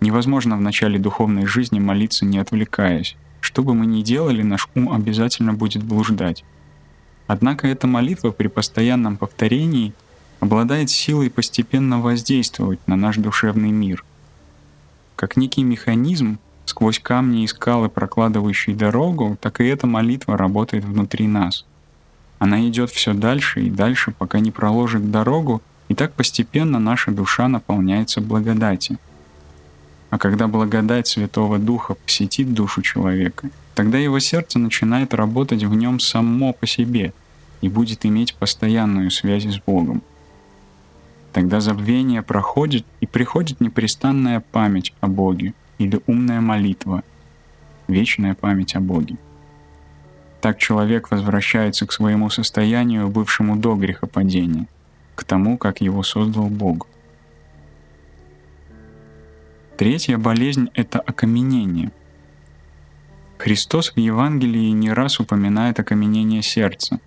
Невозможно 0.00 0.58
в 0.58 0.60
начале 0.60 0.98
духовной 0.98 1.46
жизни 1.46 1.80
молиться, 1.80 2.26
не 2.26 2.38
отвлекаясь. 2.38 3.16
Что 3.44 3.62
бы 3.62 3.74
мы 3.74 3.84
ни 3.84 4.00
делали, 4.00 4.40
наш 4.40 4.70
ум 4.74 4.90
обязательно 4.90 5.52
будет 5.52 5.82
блуждать. 5.82 6.44
Однако 7.26 7.68
эта 7.68 7.86
молитва 7.86 8.30
при 8.30 8.48
постоянном 8.48 9.18
повторении 9.18 9.92
обладает 10.40 10.88
силой 10.88 11.28
постепенно 11.28 12.00
воздействовать 12.00 12.80
на 12.86 12.96
наш 12.96 13.18
душевный 13.18 13.70
мир. 13.70 14.02
Как 15.14 15.36
некий 15.36 15.62
механизм, 15.62 16.38
сквозь 16.64 16.98
камни 16.98 17.44
и 17.44 17.46
скалы, 17.46 17.90
прокладывающий 17.90 18.72
дорогу, 18.72 19.36
так 19.38 19.60
и 19.60 19.66
эта 19.66 19.86
молитва 19.86 20.38
работает 20.38 20.82
внутри 20.82 21.28
нас. 21.28 21.66
Она 22.38 22.66
идет 22.66 22.90
все 22.90 23.12
дальше 23.12 23.60
и 23.60 23.68
дальше, 23.68 24.14
пока 24.18 24.40
не 24.40 24.52
проложит 24.52 25.10
дорогу, 25.10 25.60
и 25.88 25.94
так 25.94 26.14
постепенно 26.14 26.78
наша 26.78 27.10
душа 27.10 27.46
наполняется 27.48 28.22
благодати. 28.22 28.96
А 30.14 30.18
когда 30.18 30.46
благодать 30.46 31.08
Святого 31.08 31.58
Духа 31.58 31.94
посетит 31.94 32.54
душу 32.54 32.82
человека, 32.82 33.50
тогда 33.74 33.98
его 33.98 34.20
сердце 34.20 34.60
начинает 34.60 35.12
работать 35.12 35.64
в 35.64 35.74
нем 35.74 35.98
само 35.98 36.52
по 36.52 36.68
себе 36.68 37.12
и 37.62 37.68
будет 37.68 38.06
иметь 38.06 38.36
постоянную 38.36 39.10
связь 39.10 39.44
с 39.44 39.58
Богом. 39.58 40.02
Тогда 41.32 41.58
забвение 41.58 42.22
проходит 42.22 42.86
и 43.00 43.08
приходит 43.08 43.60
непрестанная 43.60 44.38
память 44.38 44.94
о 45.00 45.08
Боге 45.08 45.52
или 45.78 46.00
умная 46.06 46.40
молитва, 46.40 47.02
вечная 47.88 48.36
память 48.36 48.76
о 48.76 48.80
Боге. 48.80 49.16
Так 50.40 50.58
человек 50.58 51.10
возвращается 51.10 51.88
к 51.88 51.92
своему 51.92 52.30
состоянию, 52.30 53.08
бывшему 53.08 53.56
до 53.56 53.74
грехопадения 53.74 54.68
к 55.16 55.24
тому, 55.24 55.58
как 55.58 55.80
его 55.80 56.04
создал 56.04 56.46
Бог. 56.46 56.86
Третья 59.76 60.18
болезнь— 60.18 60.68
это 60.74 61.00
окаменение. 61.00 61.90
Христос 63.38 63.92
в 63.92 63.98
Евангелии 63.98 64.70
не 64.70 64.92
раз 64.92 65.20
упоминает 65.20 65.80
окаменение 65.80 66.42
сердца. 66.42 67.00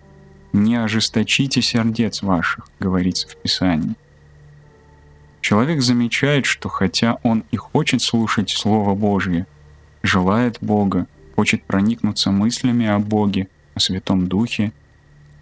«Не 0.54 0.76
ожесточите 0.76 1.62
сердец 1.62 2.22
ваших»,— 2.22 2.70
говорится 2.80 3.28
в 3.28 3.36
Писании. 3.38 3.96
Человек 5.42 5.82
замечает, 5.82 6.46
что 6.46 6.68
хотя 6.68 7.20
он 7.24 7.44
и 7.52 7.58
хочет 7.58 8.02
слушать 8.02 8.50
Слово 8.50 8.96
Божье, 8.96 9.46
желает 10.04 10.58
Бога, 10.62 11.08
хочет 11.36 11.64
проникнуться 11.64 12.32
мыслями 12.32 12.88
о 12.88 13.00
Боге, 13.00 13.48
о 13.76 13.80
Святом 13.80 14.28
Духе— 14.28 14.72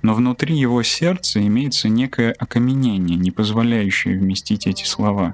но 0.06 0.14
внутри 0.14 0.56
его 0.56 0.84
сердца 0.84 1.42
имеется 1.42 1.90
некое 1.90 2.32
окаменение, 2.32 3.18
не 3.18 3.32
позволяющее 3.32 4.20
вместить 4.20 4.68
эти 4.68 4.84
слова. 4.84 5.34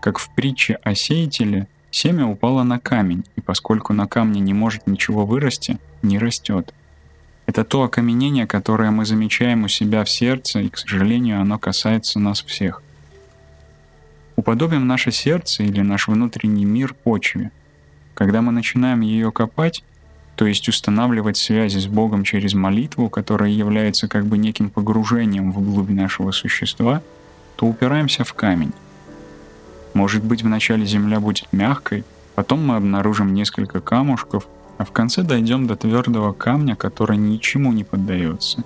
Как 0.00 0.18
в 0.18 0.30
притче 0.30 0.78
о 0.82 0.94
сеятеле, 0.94 1.66
семя 1.90 2.26
упало 2.26 2.62
на 2.62 2.78
камень, 2.78 3.24
и 3.36 3.40
поскольку 3.40 3.92
на 3.92 4.06
камне 4.06 4.40
не 4.40 4.54
может 4.54 4.86
ничего 4.86 5.26
вырасти, 5.26 5.78
не 6.02 6.18
растет. 6.18 6.72
Это 7.46 7.64
то 7.64 7.82
окаменение, 7.82 8.46
которое 8.46 8.90
мы 8.90 9.06
замечаем 9.06 9.64
у 9.64 9.68
себя 9.68 10.04
в 10.04 10.10
сердце, 10.10 10.60
и, 10.60 10.68
к 10.68 10.76
сожалению, 10.76 11.40
оно 11.40 11.58
касается 11.58 12.18
нас 12.18 12.42
всех. 12.42 12.82
Уподобим 14.36 14.86
наше 14.86 15.10
сердце 15.10 15.64
или 15.64 15.80
наш 15.80 16.06
внутренний 16.06 16.64
мир 16.64 16.94
почве. 16.94 17.50
Когда 18.14 18.42
мы 18.42 18.52
начинаем 18.52 19.00
ее 19.00 19.32
копать, 19.32 19.82
то 20.36 20.46
есть 20.46 20.68
устанавливать 20.68 21.36
связи 21.36 21.78
с 21.78 21.88
Богом 21.88 22.22
через 22.22 22.54
молитву, 22.54 23.08
которая 23.08 23.50
является 23.50 24.06
как 24.06 24.26
бы 24.26 24.38
неким 24.38 24.70
погружением 24.70 25.50
в 25.50 25.60
глубь 25.60 25.90
нашего 25.90 26.30
существа, 26.30 27.02
то 27.56 27.66
упираемся 27.66 28.22
в 28.22 28.34
камень. 28.34 28.72
Может 29.94 30.22
быть, 30.22 30.42
вначале 30.42 30.86
земля 30.86 31.20
будет 31.20 31.52
мягкой, 31.52 32.04
потом 32.34 32.66
мы 32.66 32.76
обнаружим 32.76 33.34
несколько 33.34 33.80
камушков, 33.80 34.46
а 34.76 34.84
в 34.84 34.92
конце 34.92 35.22
дойдем 35.22 35.66
до 35.66 35.76
твердого 35.76 36.32
камня, 36.32 36.76
который 36.76 37.16
ничему 37.16 37.72
не 37.72 37.84
поддается. 37.84 38.64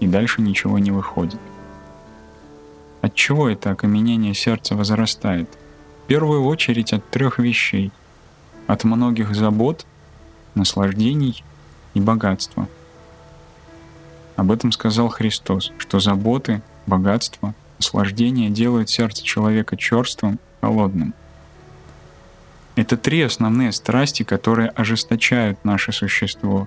и 0.00 0.06
дальше 0.06 0.42
ничего 0.42 0.78
не 0.78 0.90
выходит. 0.90 1.40
От 3.00 3.14
чего 3.14 3.48
это 3.48 3.70
окаменение 3.70 4.34
сердца 4.34 4.74
возрастает? 4.74 5.48
В 6.02 6.06
первую 6.06 6.44
очередь 6.44 6.92
от 6.92 7.08
трех 7.10 7.38
вещей. 7.38 7.92
От 8.66 8.84
многих 8.84 9.34
забот, 9.34 9.86
наслаждений 10.54 11.44
и 11.94 12.00
богатства. 12.00 12.68
Об 14.36 14.50
этом 14.50 14.72
сказал 14.72 15.08
Христос, 15.08 15.72
что 15.78 16.00
заботы, 16.00 16.62
богатство, 16.86 17.54
наслаждение 17.78 18.50
делают 18.50 18.90
сердце 18.90 19.22
человека 19.22 19.76
черствым, 19.76 20.38
холодным. 20.60 21.14
Это 22.76 22.96
три 22.96 23.22
основные 23.22 23.70
страсти, 23.72 24.24
которые 24.24 24.68
ожесточают 24.70 25.64
наше 25.64 25.92
существо. 25.92 26.66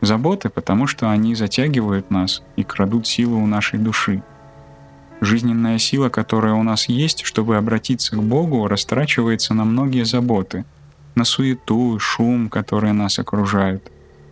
Заботы, 0.00 0.48
потому 0.48 0.86
что 0.86 1.10
они 1.10 1.34
затягивают 1.34 2.10
нас 2.10 2.42
и 2.56 2.62
крадут 2.62 3.06
силу 3.06 3.38
у 3.38 3.46
нашей 3.46 3.78
души. 3.78 4.22
Жизненная 5.20 5.78
сила, 5.78 6.08
которая 6.08 6.52
у 6.52 6.62
нас 6.62 6.88
есть, 6.88 7.24
чтобы 7.24 7.56
обратиться 7.56 8.14
к 8.14 8.22
Богу, 8.22 8.68
растрачивается 8.68 9.54
на 9.54 9.64
многие 9.64 10.04
заботы, 10.04 10.64
на 11.14 11.24
суету, 11.24 11.98
шум, 11.98 12.48
которые 12.48 12.92
нас 12.92 13.18
окружают. 13.18 13.90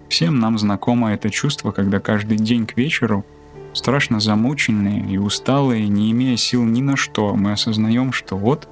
Всем 0.08 0.38
нам 0.38 0.58
знакомо 0.58 1.14
это 1.14 1.30
чувство, 1.30 1.72
когда 1.72 1.98
каждый 1.98 2.36
день 2.36 2.66
к 2.66 2.76
вечеру, 2.76 3.24
страшно 3.72 4.20
замученные 4.20 5.06
и 5.06 5.18
усталые, 5.18 5.88
не 5.88 6.10
имея 6.12 6.36
сил 6.36 6.64
ни 6.64 6.80
на 6.80 6.96
что, 6.96 7.34
мы 7.34 7.52
осознаем, 7.52 8.12
что 8.12 8.36
вот 8.36 8.68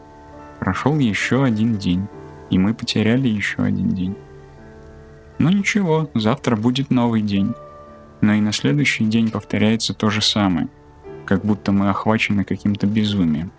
прошел 0.59 0.99
еще 0.99 1.45
один 1.45 1.77
день, 1.77 2.07
и 2.51 2.59
мы 2.59 2.75
потеряли 2.75 3.29
еще 3.29 3.63
один 3.63 3.89
день. 3.89 4.17
Но 5.39 5.51
ничего, 5.51 6.11
завтра 6.15 6.55
будет 6.55 6.91
новый 6.91 7.23
день. 7.23 7.55
Но 8.21 8.35
и 8.35 8.41
на 8.41 8.53
следующий 8.53 9.07
день 9.07 9.31
повторяется 9.31 9.95
то 9.95 10.11
же 10.11 10.21
самое, 10.21 10.69
как 11.25 11.45
будто 11.45 11.73
мы 11.73 11.89
охвачены 11.89 12.45
каким-то 12.45 12.87
безумием. 12.87 13.51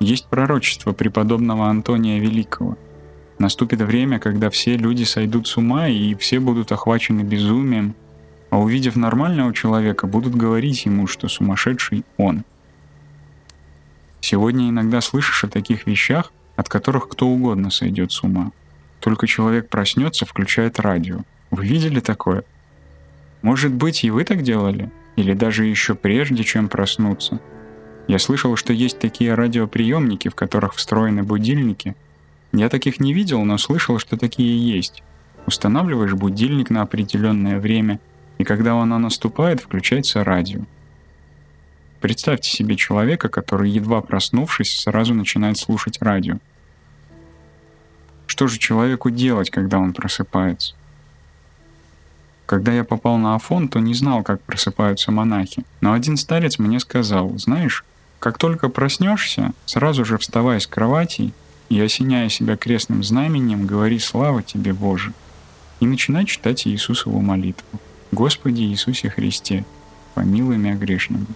Есть 0.00 0.26
пророчество 0.26 0.92
преподобного 0.92 1.68
Антония 1.68 2.18
Великого. 2.18 2.76
Наступит 3.38 3.80
время, 3.82 4.18
когда 4.18 4.50
все 4.50 4.76
люди 4.76 5.04
сойдут 5.04 5.46
с 5.46 5.56
ума 5.56 5.88
и 5.88 6.14
все 6.16 6.40
будут 6.40 6.72
охвачены 6.72 7.20
безумием, 7.20 7.94
а 8.50 8.58
увидев 8.58 8.96
нормального 8.96 9.54
человека, 9.54 10.06
будут 10.06 10.34
говорить 10.34 10.84
ему, 10.84 11.06
что 11.06 11.28
сумасшедший 11.28 12.04
он. 12.16 12.44
Сегодня 14.20 14.68
иногда 14.68 15.00
слышишь 15.00 15.44
о 15.44 15.48
таких 15.48 15.86
вещах, 15.86 16.32
от 16.56 16.68
которых 16.68 17.08
кто 17.08 17.26
угодно 17.28 17.70
сойдет 17.70 18.12
с 18.12 18.22
ума. 18.22 18.52
Только 19.00 19.26
человек 19.26 19.68
проснется, 19.68 20.26
включает 20.26 20.78
радио. 20.78 21.20
Вы 21.50 21.64
видели 21.64 22.00
такое? 22.00 22.44
Может 23.40 23.72
быть, 23.72 24.04
и 24.04 24.10
вы 24.10 24.24
так 24.24 24.42
делали? 24.42 24.90
Или 25.16 25.32
даже 25.32 25.64
еще 25.64 25.94
прежде, 25.94 26.44
чем 26.44 26.68
проснуться? 26.68 27.40
Я 28.08 28.18
слышал, 28.18 28.56
что 28.56 28.72
есть 28.72 28.98
такие 28.98 29.34
радиоприемники, 29.34 30.28
в 30.28 30.34
которых 30.34 30.74
встроены 30.74 31.22
будильники. 31.22 31.94
Я 32.52 32.68
таких 32.68 33.00
не 33.00 33.14
видел, 33.14 33.44
но 33.44 33.56
слышал, 33.56 33.98
что 33.98 34.16
такие 34.16 34.58
есть. 34.58 35.02
Устанавливаешь 35.46 36.14
будильник 36.14 36.70
на 36.70 36.82
определенное 36.82 37.58
время, 37.58 38.00
и 38.40 38.44
когда 38.44 38.72
оно 38.72 38.98
наступает, 38.98 39.60
включается 39.60 40.24
радио. 40.24 40.62
Представьте 42.00 42.48
себе 42.50 42.74
человека, 42.74 43.28
который, 43.28 43.68
едва 43.68 44.00
проснувшись, 44.00 44.80
сразу 44.80 45.12
начинает 45.12 45.58
слушать 45.58 45.98
радио. 46.00 46.38
Что 48.26 48.46
же 48.46 48.58
человеку 48.58 49.10
делать, 49.10 49.50
когда 49.50 49.78
он 49.78 49.92
просыпается? 49.92 50.74
Когда 52.46 52.72
я 52.72 52.82
попал 52.82 53.18
на 53.18 53.34
Афон, 53.34 53.68
то 53.68 53.78
не 53.78 53.92
знал, 53.92 54.22
как 54.22 54.40
просыпаются 54.40 55.12
монахи. 55.12 55.66
Но 55.82 55.92
один 55.92 56.16
старец 56.16 56.58
мне 56.58 56.80
сказал, 56.80 57.36
знаешь, 57.36 57.84
как 58.20 58.38
только 58.38 58.70
проснешься, 58.70 59.52
сразу 59.66 60.06
же 60.06 60.16
вставай 60.16 60.62
с 60.62 60.66
кровати 60.66 61.34
и, 61.68 61.78
осеняя 61.78 62.30
себя 62.30 62.56
крестным 62.56 63.04
знаменем, 63.04 63.66
говори 63.66 63.98
«Слава 63.98 64.42
тебе, 64.42 64.72
Боже!» 64.72 65.12
и 65.80 65.84
начинай 65.84 66.24
читать 66.24 66.66
Иисусову 66.66 67.20
молитву. 67.20 67.78
«Господи 68.12 68.62
Иисусе 68.62 69.08
Христе, 69.10 69.64
помилуй 70.14 70.56
меня 70.56 70.74
грешного». 70.74 71.26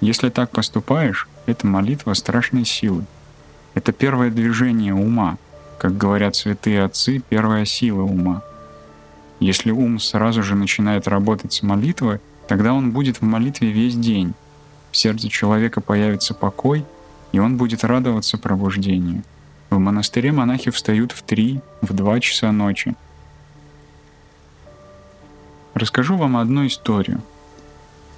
Если 0.00 0.28
так 0.28 0.50
поступаешь, 0.50 1.28
это 1.46 1.66
молитва 1.66 2.12
страшной 2.14 2.64
силы. 2.64 3.04
Это 3.74 3.92
первое 3.92 4.30
движение 4.30 4.94
ума, 4.94 5.38
как 5.78 5.96
говорят 5.96 6.36
святые 6.36 6.84
отцы, 6.84 7.22
первая 7.28 7.64
сила 7.64 8.02
ума. 8.02 8.42
Если 9.40 9.70
ум 9.70 9.98
сразу 9.98 10.42
же 10.42 10.54
начинает 10.54 11.08
работать 11.08 11.52
с 11.52 11.62
молитвой, 11.62 12.20
тогда 12.48 12.72
он 12.72 12.90
будет 12.90 13.20
в 13.20 13.22
молитве 13.22 13.70
весь 13.70 13.94
день. 13.94 14.34
В 14.90 14.96
сердце 14.96 15.28
человека 15.28 15.80
появится 15.80 16.34
покой, 16.34 16.84
и 17.32 17.38
он 17.38 17.56
будет 17.56 17.84
радоваться 17.84 18.38
пробуждению. 18.38 19.22
В 19.68 19.78
монастыре 19.78 20.32
монахи 20.32 20.70
встают 20.70 21.12
в 21.12 21.22
три, 21.22 21.60
в 21.82 21.92
два 21.92 22.20
часа 22.20 22.52
ночи. 22.52 22.94
Расскажу 25.76 26.16
вам 26.16 26.38
одну 26.38 26.66
историю. 26.66 27.20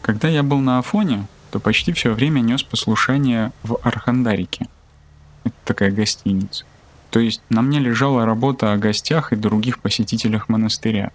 Когда 0.01 0.29
я 0.29 0.45
был 0.45 0.59
на 0.59 0.79
Афоне, 0.79 1.27
то 1.51 1.59
почти 1.59 1.93
все 1.93 2.13
время 2.13 2.39
нес 2.39 2.63
послушание 2.63 3.51
в 3.65 3.81
Архандарике– 3.83 4.69
это 5.45 5.57
такая 5.65 5.91
гостиница. 5.91 6.65
То 7.11 7.19
есть 7.19 7.43
на 7.51 7.63
мне 7.63 7.81
лежала 7.81 8.25
работа 8.25 8.73
о 8.73 8.77
гостях 8.77 9.33
и 9.33 9.37
других 9.37 9.81
посетителях 9.81 10.49
монастыря. 10.49 11.11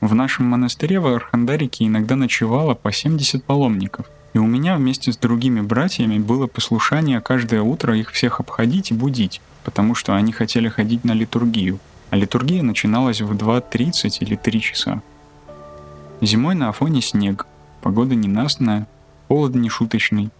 В 0.00 0.14
нашем 0.14 0.46
монастыре 0.46 0.98
в 0.98 1.06
Архандарике 1.08 1.84
иногда 1.84 2.16
ночевало 2.16 2.72
по 2.72 2.90
70 2.90 3.44
паломников. 3.44 4.06
И 4.32 4.38
у 4.38 4.46
меня 4.46 4.76
вместе 4.76 5.12
с 5.12 5.18
другими 5.18 5.60
братьями 5.60 6.18
было 6.18 6.46
послушание 6.46 7.20
каждое 7.20 7.60
утро 7.60 7.94
их 7.94 8.12
всех 8.12 8.40
обходить 8.40 8.92
и 8.92 8.94
будить, 8.94 9.42
потому 9.64 9.94
что 9.94 10.16
они 10.16 10.32
хотели 10.32 10.70
ходить 10.70 11.04
на 11.04 11.12
литургию. 11.12 11.80
А 12.08 12.16
литургия 12.16 12.62
начиналась 12.62 13.20
в 13.20 13.30
2.30 13.36 14.16
или 14.20 14.36
3 14.36 14.60
часа. 14.62 15.02
Зимой 16.20 16.54
на 16.54 16.68
Афоне 16.68 17.00
снег, 17.00 17.46
погода 17.82 18.14
ненастная, 18.14 18.86
холод 19.28 19.54
нешуточный, 19.54 20.30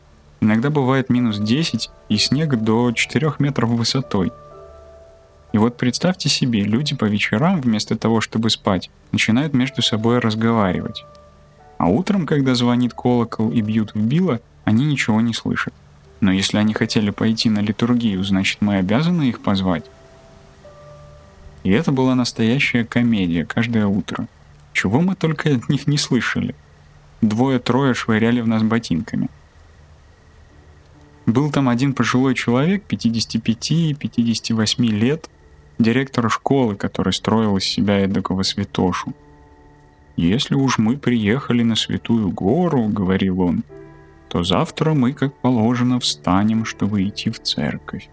Иногда 0.41 0.71
бывает 0.71 1.11
минус 1.11 1.39
10 1.39 1.91
и 2.09 2.17
снег 2.17 2.57
до 2.57 2.93
4 2.93 3.35
метров 3.39 3.71
высотой. 3.71 4.33
И 5.53 5.59
вот 5.59 5.77
представьте 5.77 6.29
себе, 6.29 6.63
люди 6.63 6.97
по 6.97 7.05
вечерам 7.05 7.61
вместо 7.61 7.97
того, 7.97 8.21
чтобы 8.23 8.49
спать, 8.49 8.91
начинают 9.13 9.53
между 9.53 9.83
собой 9.83 10.19
разговаривать. 10.19 11.05
А 11.77 11.89
утром, 11.89 12.27
когда 12.27 12.55
звонит 12.55 12.95
колокол 12.95 13.51
и 13.51 13.61
бьют 13.61 13.95
в 13.95 14.01
било, 14.01 14.41
они 14.65 14.87
ничего 14.87 15.21
не 15.21 15.35
слышат. 15.35 15.75
Но 16.21 16.33
если 16.33 16.57
они 16.57 16.73
хотели 16.73 17.11
пойти 17.11 17.51
на 17.51 17.61
литургию, 17.61 18.23
значит 18.25 18.59
мы 18.61 18.77
обязаны 18.77 19.25
их 19.25 19.41
позвать. 19.41 19.85
И 21.65 21.71
это 21.71 21.93
была 21.93 22.15
настоящая 22.15 22.85
комедия 22.85 23.45
каждое 23.45 23.87
утро. 23.87 24.27
Чего 24.81 25.03
мы 25.03 25.15
только 25.15 25.55
от 25.55 25.69
них 25.69 25.87
не 25.87 25.99
слышали. 25.99 26.55
Двое-трое 27.21 27.93
швыряли 27.93 28.41
в 28.41 28.47
нас 28.47 28.63
ботинками– 28.63 29.29
был 31.27 31.51
там 31.53 31.69
один 31.69 31.93
пожилой 31.93 32.35
человек, 32.35 32.85
55-58 32.89 34.83
лет, 34.87 35.29
директор 35.79 36.31
школы, 36.31 36.77
который 36.77 37.13
строил 37.13 37.57
из 37.57 37.65
себя 37.65 37.99
эдакого 37.99 38.43
святошу. 38.43 39.15
«Если 40.17 40.55
уж 40.55 40.79
мы 40.79 40.97
приехали 40.97 41.63
на 41.63 41.77
Святую 41.77 42.31
Гору,— 42.31 42.89
говорил 42.89 43.43
он,— 43.43 43.63
то 44.29 44.43
завтра 44.43 44.95
мы, 44.95 45.13
как 45.13 45.35
положено, 45.35 46.01
встанем, 46.01 46.65
чтобы 46.65 47.07
идти 47.07 47.31
в 47.31 47.41
церковь. 47.41 48.09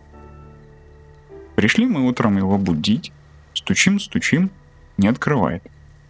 Пришли 1.55 1.87
мы 1.87 2.07
утром 2.07 2.37
его 2.37 2.57
будить, 2.57 3.11
стучим, 3.53 3.99
стучим, 3.99 4.51
не 4.97 5.07
открывает, 5.07 5.63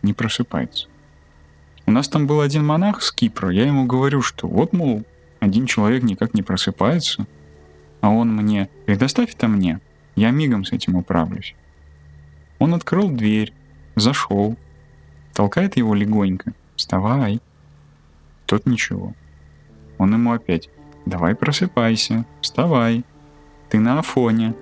не 0.08 0.14
просыпается. 0.14 0.88
У 1.86 1.92
нас 1.92 2.08
там 2.08 2.26
был 2.26 2.42
один 2.42 2.66
монах 2.66 3.02
с 3.02 3.12
Кипра, 3.12 3.52
я 3.52 3.66
ему 3.66 3.86
говорю, 3.86 4.22
что 4.22 4.48
вот, 4.48 4.74
мол, 4.74 5.04
один 5.40 5.68
человек 5.68 6.04
никак 6.04 6.34
не 6.34 6.42
просыпается, 6.42 7.28
а 8.02 8.10
он 8.10 8.36
мне 8.36 8.70
«предоставь 8.86 9.34
это 9.36 9.48
мне, 9.48 9.80
я 10.16 10.32
мигом 10.32 10.66
с 10.66 10.72
этим 10.72 10.96
управлюсь». 10.96 11.56
Он 12.60 12.74
открыл 12.74 13.10
дверь, 13.10 13.54
зашел, 13.96 14.58
толкает 15.34 15.78
его 15.78 15.94
легонько 15.94 16.54
«вставай». 16.76 17.42
Тот 18.46 18.66
ничего. 18.66 19.14
Он 19.98 20.14
ему 20.14 20.32
опять 20.32 20.70
«давай 21.06 21.36
просыпайся, 21.36 22.26
вставай, 22.42 23.04
ты 23.70 23.80
на 23.80 24.00
Афоне». 24.00 24.56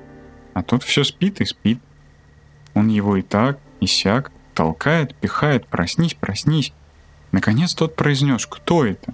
А 0.53 0.63
тот 0.63 0.83
все 0.83 1.03
спит 1.03 1.41
и 1.41 1.45
спит. 1.45 1.79
Он 2.75 2.87
его 2.87 3.17
и 3.17 3.21
так, 3.21 3.59
и 3.81 3.87
сяк, 3.87 4.31
толкает, 4.55 5.13
пихает, 5.15 5.67
проснись, 5.67 6.15
проснись. 6.15 6.73
Наконец 7.31 7.75
тот 7.75 7.95
произнес, 7.95 8.47
кто 8.47 8.85
это? 8.85 9.13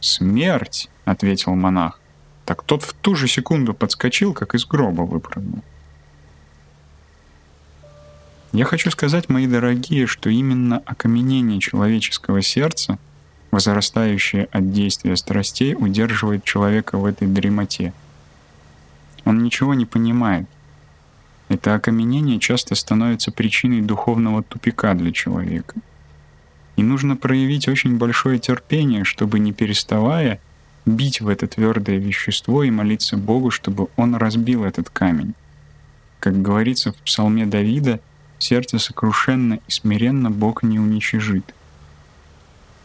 «Смерть!»— 0.00 0.88
ответил 1.04 1.54
монах. 1.54 2.00
Так 2.46 2.62
тот 2.62 2.82
в 2.82 2.94
ту 2.94 3.14
же 3.14 3.28
секунду 3.28 3.74
подскочил, 3.74 4.32
как 4.32 4.54
из 4.54 4.64
гроба 4.64 5.02
выпрыгнул. 5.02 5.62
Я 8.52 8.64
хочу 8.64 8.90
сказать, 8.90 9.28
мои 9.28 9.46
дорогие, 9.46 10.06
что 10.08 10.28
именно 10.28 10.78
окаменение 10.84 11.60
человеческого 11.60 12.42
сердца, 12.42 12.98
возрастающее 13.52 14.48
от 14.50 14.72
действия 14.72 15.16
страстей, 15.16 15.74
удерживает 15.74 16.42
человека 16.42 16.98
в 16.98 17.04
этой 17.04 17.28
дремоте. 17.28 17.92
Он 19.24 19.44
ничего 19.44 19.74
не 19.74 19.86
понимает. 19.86 20.48
Это 21.50 21.74
окаменение 21.74 22.38
часто 22.38 22.76
становится 22.76 23.32
причиной 23.32 23.80
духовного 23.80 24.44
тупика 24.44 24.94
для 24.94 25.10
человека. 25.10 25.74
И 26.76 26.82
нужно 26.84 27.16
проявить 27.16 27.66
очень 27.66 27.98
большое 27.98 28.38
терпение, 28.38 29.02
чтобы 29.02 29.40
не 29.40 29.52
переставая 29.52 30.40
бить 30.86 31.20
в 31.20 31.26
это 31.26 31.48
твердое 31.48 31.98
вещество 31.98 32.62
и 32.62 32.70
молиться 32.70 33.16
Богу, 33.16 33.50
чтобы 33.50 33.88
Он 33.96 34.14
разбил 34.14 34.62
этот 34.62 34.90
камень. 34.90 35.34
Как 36.20 36.40
говорится 36.40 36.92
в 36.92 36.96
псалме 36.98 37.46
Давида, 37.46 37.98
сердце 38.38 38.78
сокрушенно 38.78 39.54
и 39.54 39.70
смиренно 39.72 40.30
Бог 40.30 40.62
не 40.62 40.78
уничижит. 40.78 41.52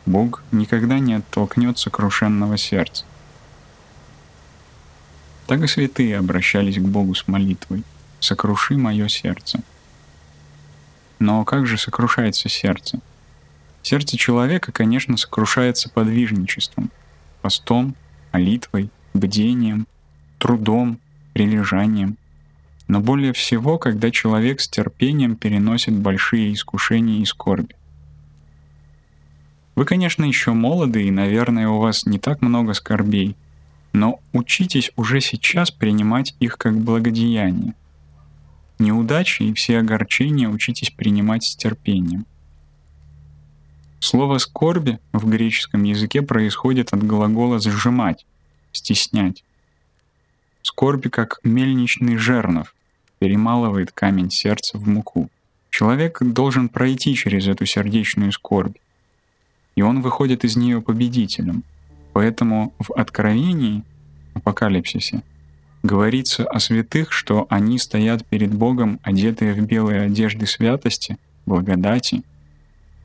Бог 0.08 0.42
никогда 0.52 0.98
не 0.98 1.14
оттолкнет 1.14 1.78
сокрушенного 1.78 2.58
сердца. 2.58 3.06
Так 5.46 5.62
и 5.62 5.68
святые 5.68 6.18
обращались 6.18 6.80
к 6.80 6.82
Богу 6.82 7.14
с 7.14 7.28
молитвой 7.28 7.84
«Сокруши 8.26 8.76
мое 8.78 9.08
сердце». 9.08 9.62
Но 11.20 11.46
как 11.46 11.66
же 11.68 11.78
сокрушается 11.78 12.50
сердце? 12.50 13.00
Сердце 13.84 14.18
человека, 14.18 14.72
конечно, 14.72 15.16
сокрушается 15.16 15.90
подвижничеством, 15.90 16.92
постом, 17.42 17.96
молитвой, 18.34 18.90
бдением, 19.14 19.88
трудом, 20.40 21.00
прилежанием– 21.34 22.18
но 22.88 23.00
более 23.00 23.34
всего, 23.34 23.78
когда 23.78 24.12
человек 24.12 24.62
с 24.62 24.68
терпением 24.68 25.36
переносит 25.36 25.94
большие 25.96 26.54
искушения 26.54 27.22
и 27.22 27.26
скорби. 27.26 27.76
Вы, 29.76 29.86
конечно, 29.86 30.24
еще 30.24 30.54
молоды, 30.54 31.04
и, 31.04 31.12
наверное, 31.12 31.68
у 31.68 31.80
вас 31.80 32.06
не 32.06 32.20
так 32.20 32.42
много 32.42 32.74
скорбей, 32.74 33.36
но 33.92 34.20
учитесь 34.34 34.92
уже 34.96 35.20
сейчас 35.20 35.72
принимать 35.72 36.36
их 36.40 36.58
как 36.58 36.78
благодеяние. 36.78 37.74
Неудачи 38.78 39.44
и 39.44 39.54
все 39.54 39.80
огорчения 39.80 40.50
учитесь 40.50 40.90
принимать 40.90 41.44
с 41.44 41.56
терпением. 41.56 42.26
Слово 44.00 44.38
«скорби» 44.38 45.00
в 45.14 45.28
греческом 45.30 45.84
языке 45.84 46.22
происходит 46.22 46.94
от 46.94 47.02
глагола 47.02 47.60
«сжимать», 47.60 48.26
«стеснять». 48.72 49.44
Скорби, 50.62 51.10
как 51.10 51.40
мельничный 51.44 52.18
жернов, 52.18 52.76
перемалывает 53.20 53.92
камень 53.92 54.30
сердца 54.30 54.78
в 54.78 54.88
муку. 54.88 55.30
Человек 55.70 56.22
должен 56.22 56.70
пройти 56.70 57.16
через 57.16 57.48
эту 57.48 57.66
сердечную 57.66 58.32
скорбь, 58.32 58.78
и 59.76 59.82
он 59.82 60.02
выходит 60.02 60.44
из 60.44 60.56
нее 60.56 60.82
победителем. 60.82 61.64
Поэтому 62.14 62.74
в 62.80 62.94
Откровении, 62.94 63.84
Апокалипсисе, 64.34 65.24
говорится 65.86 66.46
о 66.46 66.60
святых, 66.60 67.12
что 67.12 67.46
они 67.50 67.78
стоят 67.78 68.26
перед 68.26 68.54
Богом, 68.54 69.00
одетые 69.04 69.54
в 69.54 69.66
белые 69.66 70.02
одежды 70.02 70.46
святости, 70.46 71.18
благодати, 71.46 72.24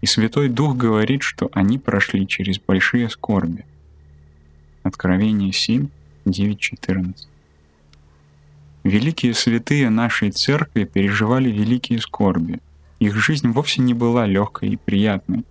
и 0.00 0.06
Святой 0.06 0.48
Дух 0.48 0.76
говорит, 0.76 1.22
что 1.22 1.50
они 1.52 1.78
прошли 1.78 2.26
через 2.26 2.58
большие 2.58 3.10
скорби. 3.10 3.66
Откровение 4.82 5.52
7, 5.52 5.88
9, 6.24 6.58
14. 6.58 7.28
Великие 8.82 9.34
святые 9.34 9.90
нашей 9.90 10.30
церкви 10.30 10.84
переживали 10.84 11.50
великие 11.50 11.98
скорби. 11.98 12.60
Их 12.98 13.14
жизнь 13.16 13.48
вовсе 13.48 13.82
не 13.82 13.92
была 13.92 14.26
легкой 14.26 14.70
и 14.70 14.76
приятной. 14.76 15.44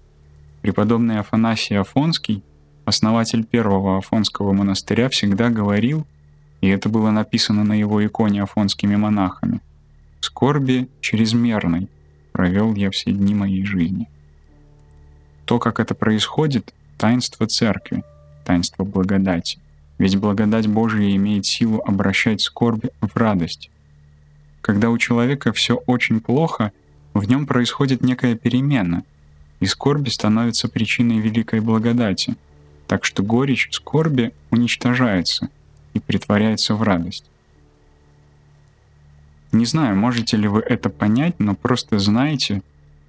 Преподобный 0.64 1.20
Афанасий 1.20 1.76
Афонский, 1.76 2.44
основатель 2.86 3.46
первого 3.46 4.00
Афонского 4.00 4.52
монастыря, 4.52 5.10
всегда 5.10 5.50
говорил, 5.50 6.08
и 6.62 6.68
это 6.68 6.90
было 6.90 7.12
написано 7.12 7.64
на 7.64 7.74
его 7.74 8.06
иконе 8.06 8.44
афонскими 8.44 8.96
монахами, 8.96 9.62
«Скорби 10.20 10.90
чрезмерной 11.00 11.88
провел 12.32 12.76
я 12.76 12.92
все 12.92 13.12
дни 13.12 13.34
моей 13.34 13.66
жизни». 13.66 14.10
То, 15.46 15.58
как 15.60 15.80
это 15.80 15.96
происходит, 15.96 16.74
таинство 16.98 17.48
церкви, 17.48 18.04
таинство 18.46 18.84
благодати. 18.84 19.60
Ведь 19.98 20.18
благодать 20.18 20.68
Божия 20.68 21.16
имеет 21.16 21.46
силу 21.46 21.82
обращать 21.86 22.42
скорбь 22.42 22.86
в 23.02 23.16
радость. 23.16 23.72
Когда 24.62 24.90
у 24.90 24.98
человека 24.98 25.52
все 25.54 25.76
очень 25.76 26.20
плохо, 26.20 26.72
в 27.14 27.28
нем 27.28 27.48
происходит 27.48 28.02
некая 28.02 28.36
перемена, 28.36 29.04
и 29.60 29.66
скорби 29.66 30.10
становится 30.10 30.70
причиной 30.70 31.20
великой 31.20 31.60
благодати, 31.60 32.36
так 32.88 33.04
что 33.04 33.24
горечь 33.24 33.70
скорби 33.72 34.32
уничтожается 34.52 35.50
и 36.00 36.02
притворяется 36.02 36.74
в 36.74 36.82
радость. 36.82 37.26
Не 39.52 39.66
знаю, 39.66 39.96
можете 39.96 40.38
ли 40.38 40.48
вы 40.48 40.62
это 40.62 40.90
понять, 40.90 41.40
но 41.40 41.56
просто 41.56 42.00
знайте, 42.00 42.62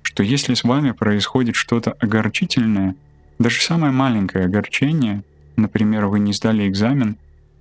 что 0.03 0.23
если 0.23 0.55
с 0.55 0.65
вами 0.65 0.93
происходит 0.93 1.55
что-то 1.55 1.93
огорчительное, 1.93 2.95
даже 3.39 3.61
самое 3.61 3.93
маленькое 3.93 4.45
огорчение 4.45 5.23
Например, 5.61 6.07
вы 6.07 6.21
не 6.21 6.33
сдали 6.33 6.67
экзамен 6.67 7.17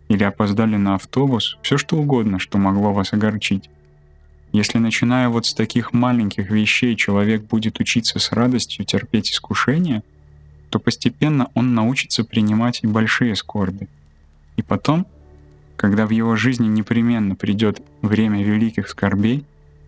или 0.07 0.23
опоздали 0.23 0.77
на 0.77 0.95
автобус, 0.95 1.57
все 1.61 1.77
что 1.77 1.97
угодно, 1.97 2.39
что 2.39 2.57
могло 2.57 2.93
вас 2.93 3.11
огорчить. 3.11 3.69
Если 4.53 4.79
начиная 4.79 5.27
вот 5.27 5.45
с 5.45 5.53
таких 5.53 5.91
маленьких 5.91 6.49
вещей 6.49 6.95
человек 6.95 7.43
будет 7.43 7.79
учиться 7.79 8.17
с 8.17 8.31
радостью 8.31 8.85
терпеть 8.85 9.31
искушения, 9.31 10.01
то 10.69 10.79
постепенно 10.79 11.49
он 11.55 11.75
научится 11.75 12.23
принимать 12.23 12.79
и 12.83 12.87
большие 12.87 13.35
скорби. 13.35 13.89
И 14.55 14.61
потом, 14.61 15.05
когда 15.79 16.05
в 16.05 16.09
его 16.09 16.35
жизни 16.35 16.67
непременно 16.67 17.35
придет 17.35 17.81
время 18.01 18.43
великих 18.43 18.89
скорбей, 18.89 19.45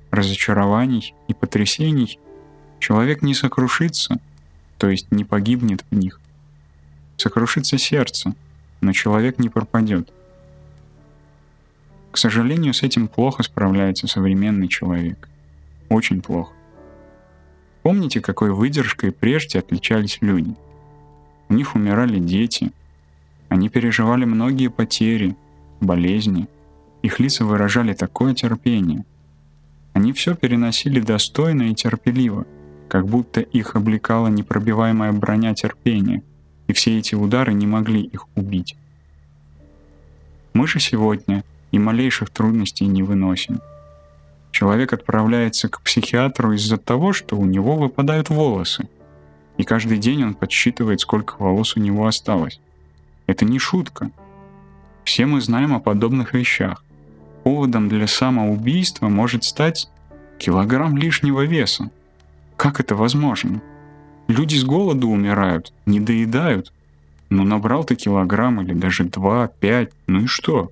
разочарований 0.10 1.13
и 1.27 1.34
потрясений, 1.34 2.17
человек 2.80 3.21
не 3.21 3.34
сокрушится, 3.34 4.21
то 4.77 4.89
есть 4.89 5.12
не 5.12 5.25
погибнет 5.25 5.84
в 5.91 5.95
них, 5.95 6.21
Сокрушится 7.17 7.77
сердце, 7.77 8.34
но 8.80 8.93
человек 8.93 9.38
не 9.38 9.49
пропадет. 9.49 10.13
К 12.12 12.17
сожалению, 12.17 12.73
с 12.73 12.84
этим 12.84 13.10
плохо 13.10 13.43
справляется 13.43 14.08
современный 14.08 14.69
человек. 14.69 15.27
Очень 15.89 16.21
плохо. 16.21 16.54
Помните, 17.84 18.21
какой 18.21 18.51
выдержкой 18.51 19.12
прежде 19.12 19.60
отличались 19.60 20.19
люди? 20.21 20.56
У 21.49 21.54
них 21.54 21.75
умирали 21.75 22.17
дети, 22.17 22.71
они 23.49 23.67
переживали 23.67 24.23
многие 24.23 24.69
потери, 24.69 25.36
болезни, 25.82 26.48
их 27.02 27.20
лица 27.20 27.46
выражали 27.46 27.94
такое 27.94 28.34
терпение. 28.34 29.06
Они 29.94 30.13
все 30.13 30.36
переносили 30.36 31.02
достойно 31.02 31.63
и 31.63 31.76
терпеливо, 31.76 32.46
как 32.88 33.08
будто 33.08 33.41
их 33.41 33.76
облекала 33.76 34.28
непробиваемая 34.28 35.12
броня 35.12 35.54
терпения— 35.54 36.24
и 36.72 36.74
все 36.74 36.98
эти 36.98 37.15
удары 37.15 37.54
не 37.54 37.67
могли 37.67 38.02
их 38.02 38.28
убить. 38.36 38.78
Мы 40.54 40.67
же 40.67 40.80
сегодня 40.80 41.44
и 41.72 41.80
малейших 41.80 42.30
трудностей 42.30 42.88
не 42.88 43.04
выносим. 43.04 43.60
Человек 44.52 44.94
отправляется 44.94 45.67
к 45.67 45.82
психиатру 45.82 46.54
из-за 46.54 46.78
того, 46.78 47.12
что 47.12 47.38
у 47.38 47.46
него 47.46 47.76
выпадают 47.76 48.30
волосы, 48.30 48.88
и 49.58 49.63
каждый 49.63 49.98
день 49.98 50.24
он 50.24 50.34
подсчитывает, 50.34 51.02
сколько 51.02 51.36
волос 51.39 51.76
у 51.76 51.82
него 51.82 52.08
осталось. 52.08 52.62
Это 53.28 53.44
не 53.44 53.60
шутка. 53.60 54.10
Все 55.03 55.25
мы 55.25 55.41
знаем 55.41 55.73
о 55.73 55.79
подобных 55.79 56.33
вещах. 56.33 56.83
Поводом 57.43 57.89
для 57.89 58.07
самоубийства 58.07 59.09
может 59.09 59.43
стать 59.43 59.89
килограмм 60.37 60.97
лишнего 60.97 61.41
веса. 61.41 61.89
Как 62.55 62.79
это 62.79 62.95
возможно? 62.95 63.61
Люди 64.27 64.55
с 64.55 64.63
голоду 64.63 65.09
умирают, 65.09 65.73
не 65.85 65.99
доедают. 65.99 66.71
Ну, 67.29 67.43
набрал 67.43 67.83
ты 67.83 67.95
килограмм 67.95 68.61
или 68.61 68.73
даже 68.73 69.05
два, 69.05 69.47
пять, 69.47 69.91
ну 70.07 70.21
и 70.21 70.25
что? 70.27 70.71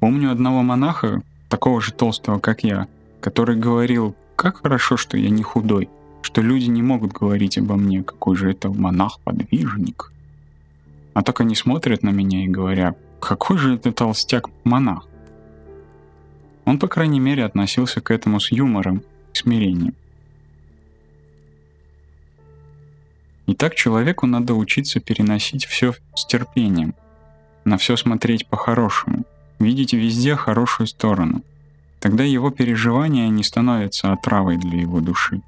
Помню 0.00 0.30
одного 0.30 0.62
монаха, 0.62 1.22
такого 1.48 1.80
же 1.80 1.92
толстого, 1.92 2.38
как 2.38 2.62
я, 2.62 2.86
который 3.20 3.56
говорил, 3.56 4.14
как 4.36 4.62
хорошо, 4.62 4.96
что 4.96 5.16
я 5.16 5.30
не 5.30 5.42
худой, 5.42 5.88
что 6.22 6.40
люди 6.40 6.66
не 6.66 6.82
могут 6.82 7.12
говорить 7.12 7.58
обо 7.58 7.76
мне, 7.76 8.02
какой 8.02 8.36
же 8.36 8.50
это 8.50 8.68
монах-подвижник. 8.68 10.12
А 11.14 11.22
так 11.22 11.40
они 11.40 11.54
смотрят 11.54 12.02
на 12.02 12.10
меня 12.10 12.44
и 12.44 12.48
говорят, 12.48 12.98
какой 13.24 13.58
же 13.58 13.74
это 13.74 13.92
толстяк-монах. 13.92 15.08
Он, 16.64 16.78
по 16.78 16.88
крайней 16.88 17.20
мере, 17.20 17.44
относился 17.44 18.00
к 18.00 18.10
этому 18.10 18.40
с 18.40 18.52
юмором 18.52 19.02
и 19.32 19.36
смирением. 19.36 19.94
И 23.46 23.54
так 23.54 23.74
человеку 23.74 24.26
надо 24.26 24.54
учиться 24.54 25.00
переносить 25.00 25.66
все 25.66 25.94
с 26.14 26.24
терпением, 26.24 26.94
на 27.64 27.76
все 27.76 27.96
смотреть 27.96 28.46
по-хорошему, 28.46 29.24
видеть 29.58 29.92
везде 29.92 30.36
хорошую 30.36 30.86
сторону. 30.86 31.42
тогда 32.00 32.22
его 32.22 32.50
переживания 32.50 33.28
не 33.28 33.42
становятся 33.42 34.12
отравой 34.12 34.58
для 34.58 34.78
его 34.78 35.00
души. 35.00 35.40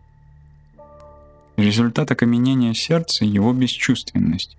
Результат 1.58 2.10
окаменения 2.10 2.72
сердца— 2.72 3.24
его 3.26 3.52
бесчувственность. 3.52 4.56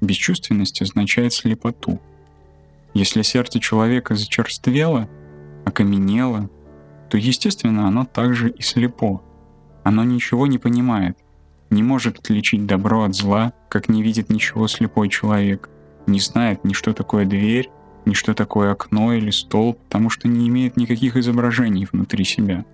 Бесчувственность 0.00 0.80
означает 0.82 1.32
слепоту. 1.32 2.00
Если 2.94 3.22
сердце 3.22 3.60
человека 3.60 4.14
зачерствело, 4.14 5.08
окаменело, 5.64 6.50
то, 7.10 7.16
естественно, 7.18 7.88
оно 7.88 8.04
также 8.04 8.50
и 8.50 8.62
слепо. 8.62 9.22
Оно 9.84 10.04
ничего 10.04 10.46
не 10.46 10.58
понимает, 10.58 11.16
не 11.70 11.82
может 11.82 12.18
отличить 12.18 12.66
добро 12.66 13.04
от 13.04 13.14
зла, 13.14 13.52
как 13.68 13.88
не 13.88 14.02
видит 14.02 14.30
ничего 14.30 14.68
слепой 14.68 15.08
человек, 15.08 15.68
не 16.06 16.20
знает 16.20 16.64
ни 16.64 16.72
что 16.72 16.92
такое 16.92 17.26
дверь, 17.26 17.70
ни 18.06 18.14
что 18.14 18.34
такое 18.34 18.72
окно 18.72 19.12
или 19.12 19.30
стол, 19.30 19.74
потому 19.74 20.10
что 20.10 20.28
не 20.28 20.48
имеет 20.48 20.76
никаких 20.76 21.16
изображений 21.16 21.86
внутри 21.90 22.24
себя. 22.24 22.64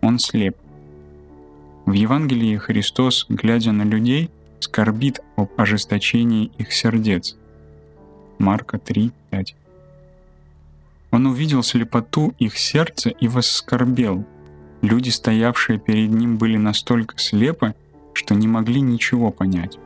Он 0.00 0.18
слеп. 0.18 0.56
В 1.86 1.92
Евангелии 1.92 2.56
Христос, 2.56 3.26
глядя 3.28 3.72
на 3.72 3.82
людей, 3.82 4.30
скорбит 4.60 5.20
об 5.36 5.50
ожесточении 5.56 6.50
их 6.58 6.72
сердец. 6.72 7.36
Марка 8.38 8.78
3, 8.78 9.12
5. 9.30 9.56
Он 11.10 11.26
увидел 11.26 11.62
слепоту 11.62 12.34
их 12.38 12.58
сердца 12.58 13.10
и 13.10 13.28
воскорбел. 13.28 14.24
Люди, 14.82 15.08
стоявшие 15.08 15.78
перед 15.78 16.10
ним, 16.10 16.36
были 16.36 16.56
настолько 16.56 17.18
слепы, 17.18 17.74
что 18.12 18.34
не 18.34 18.46
могли 18.46 18.80
ничего 18.80 19.30
понять. 19.30 19.78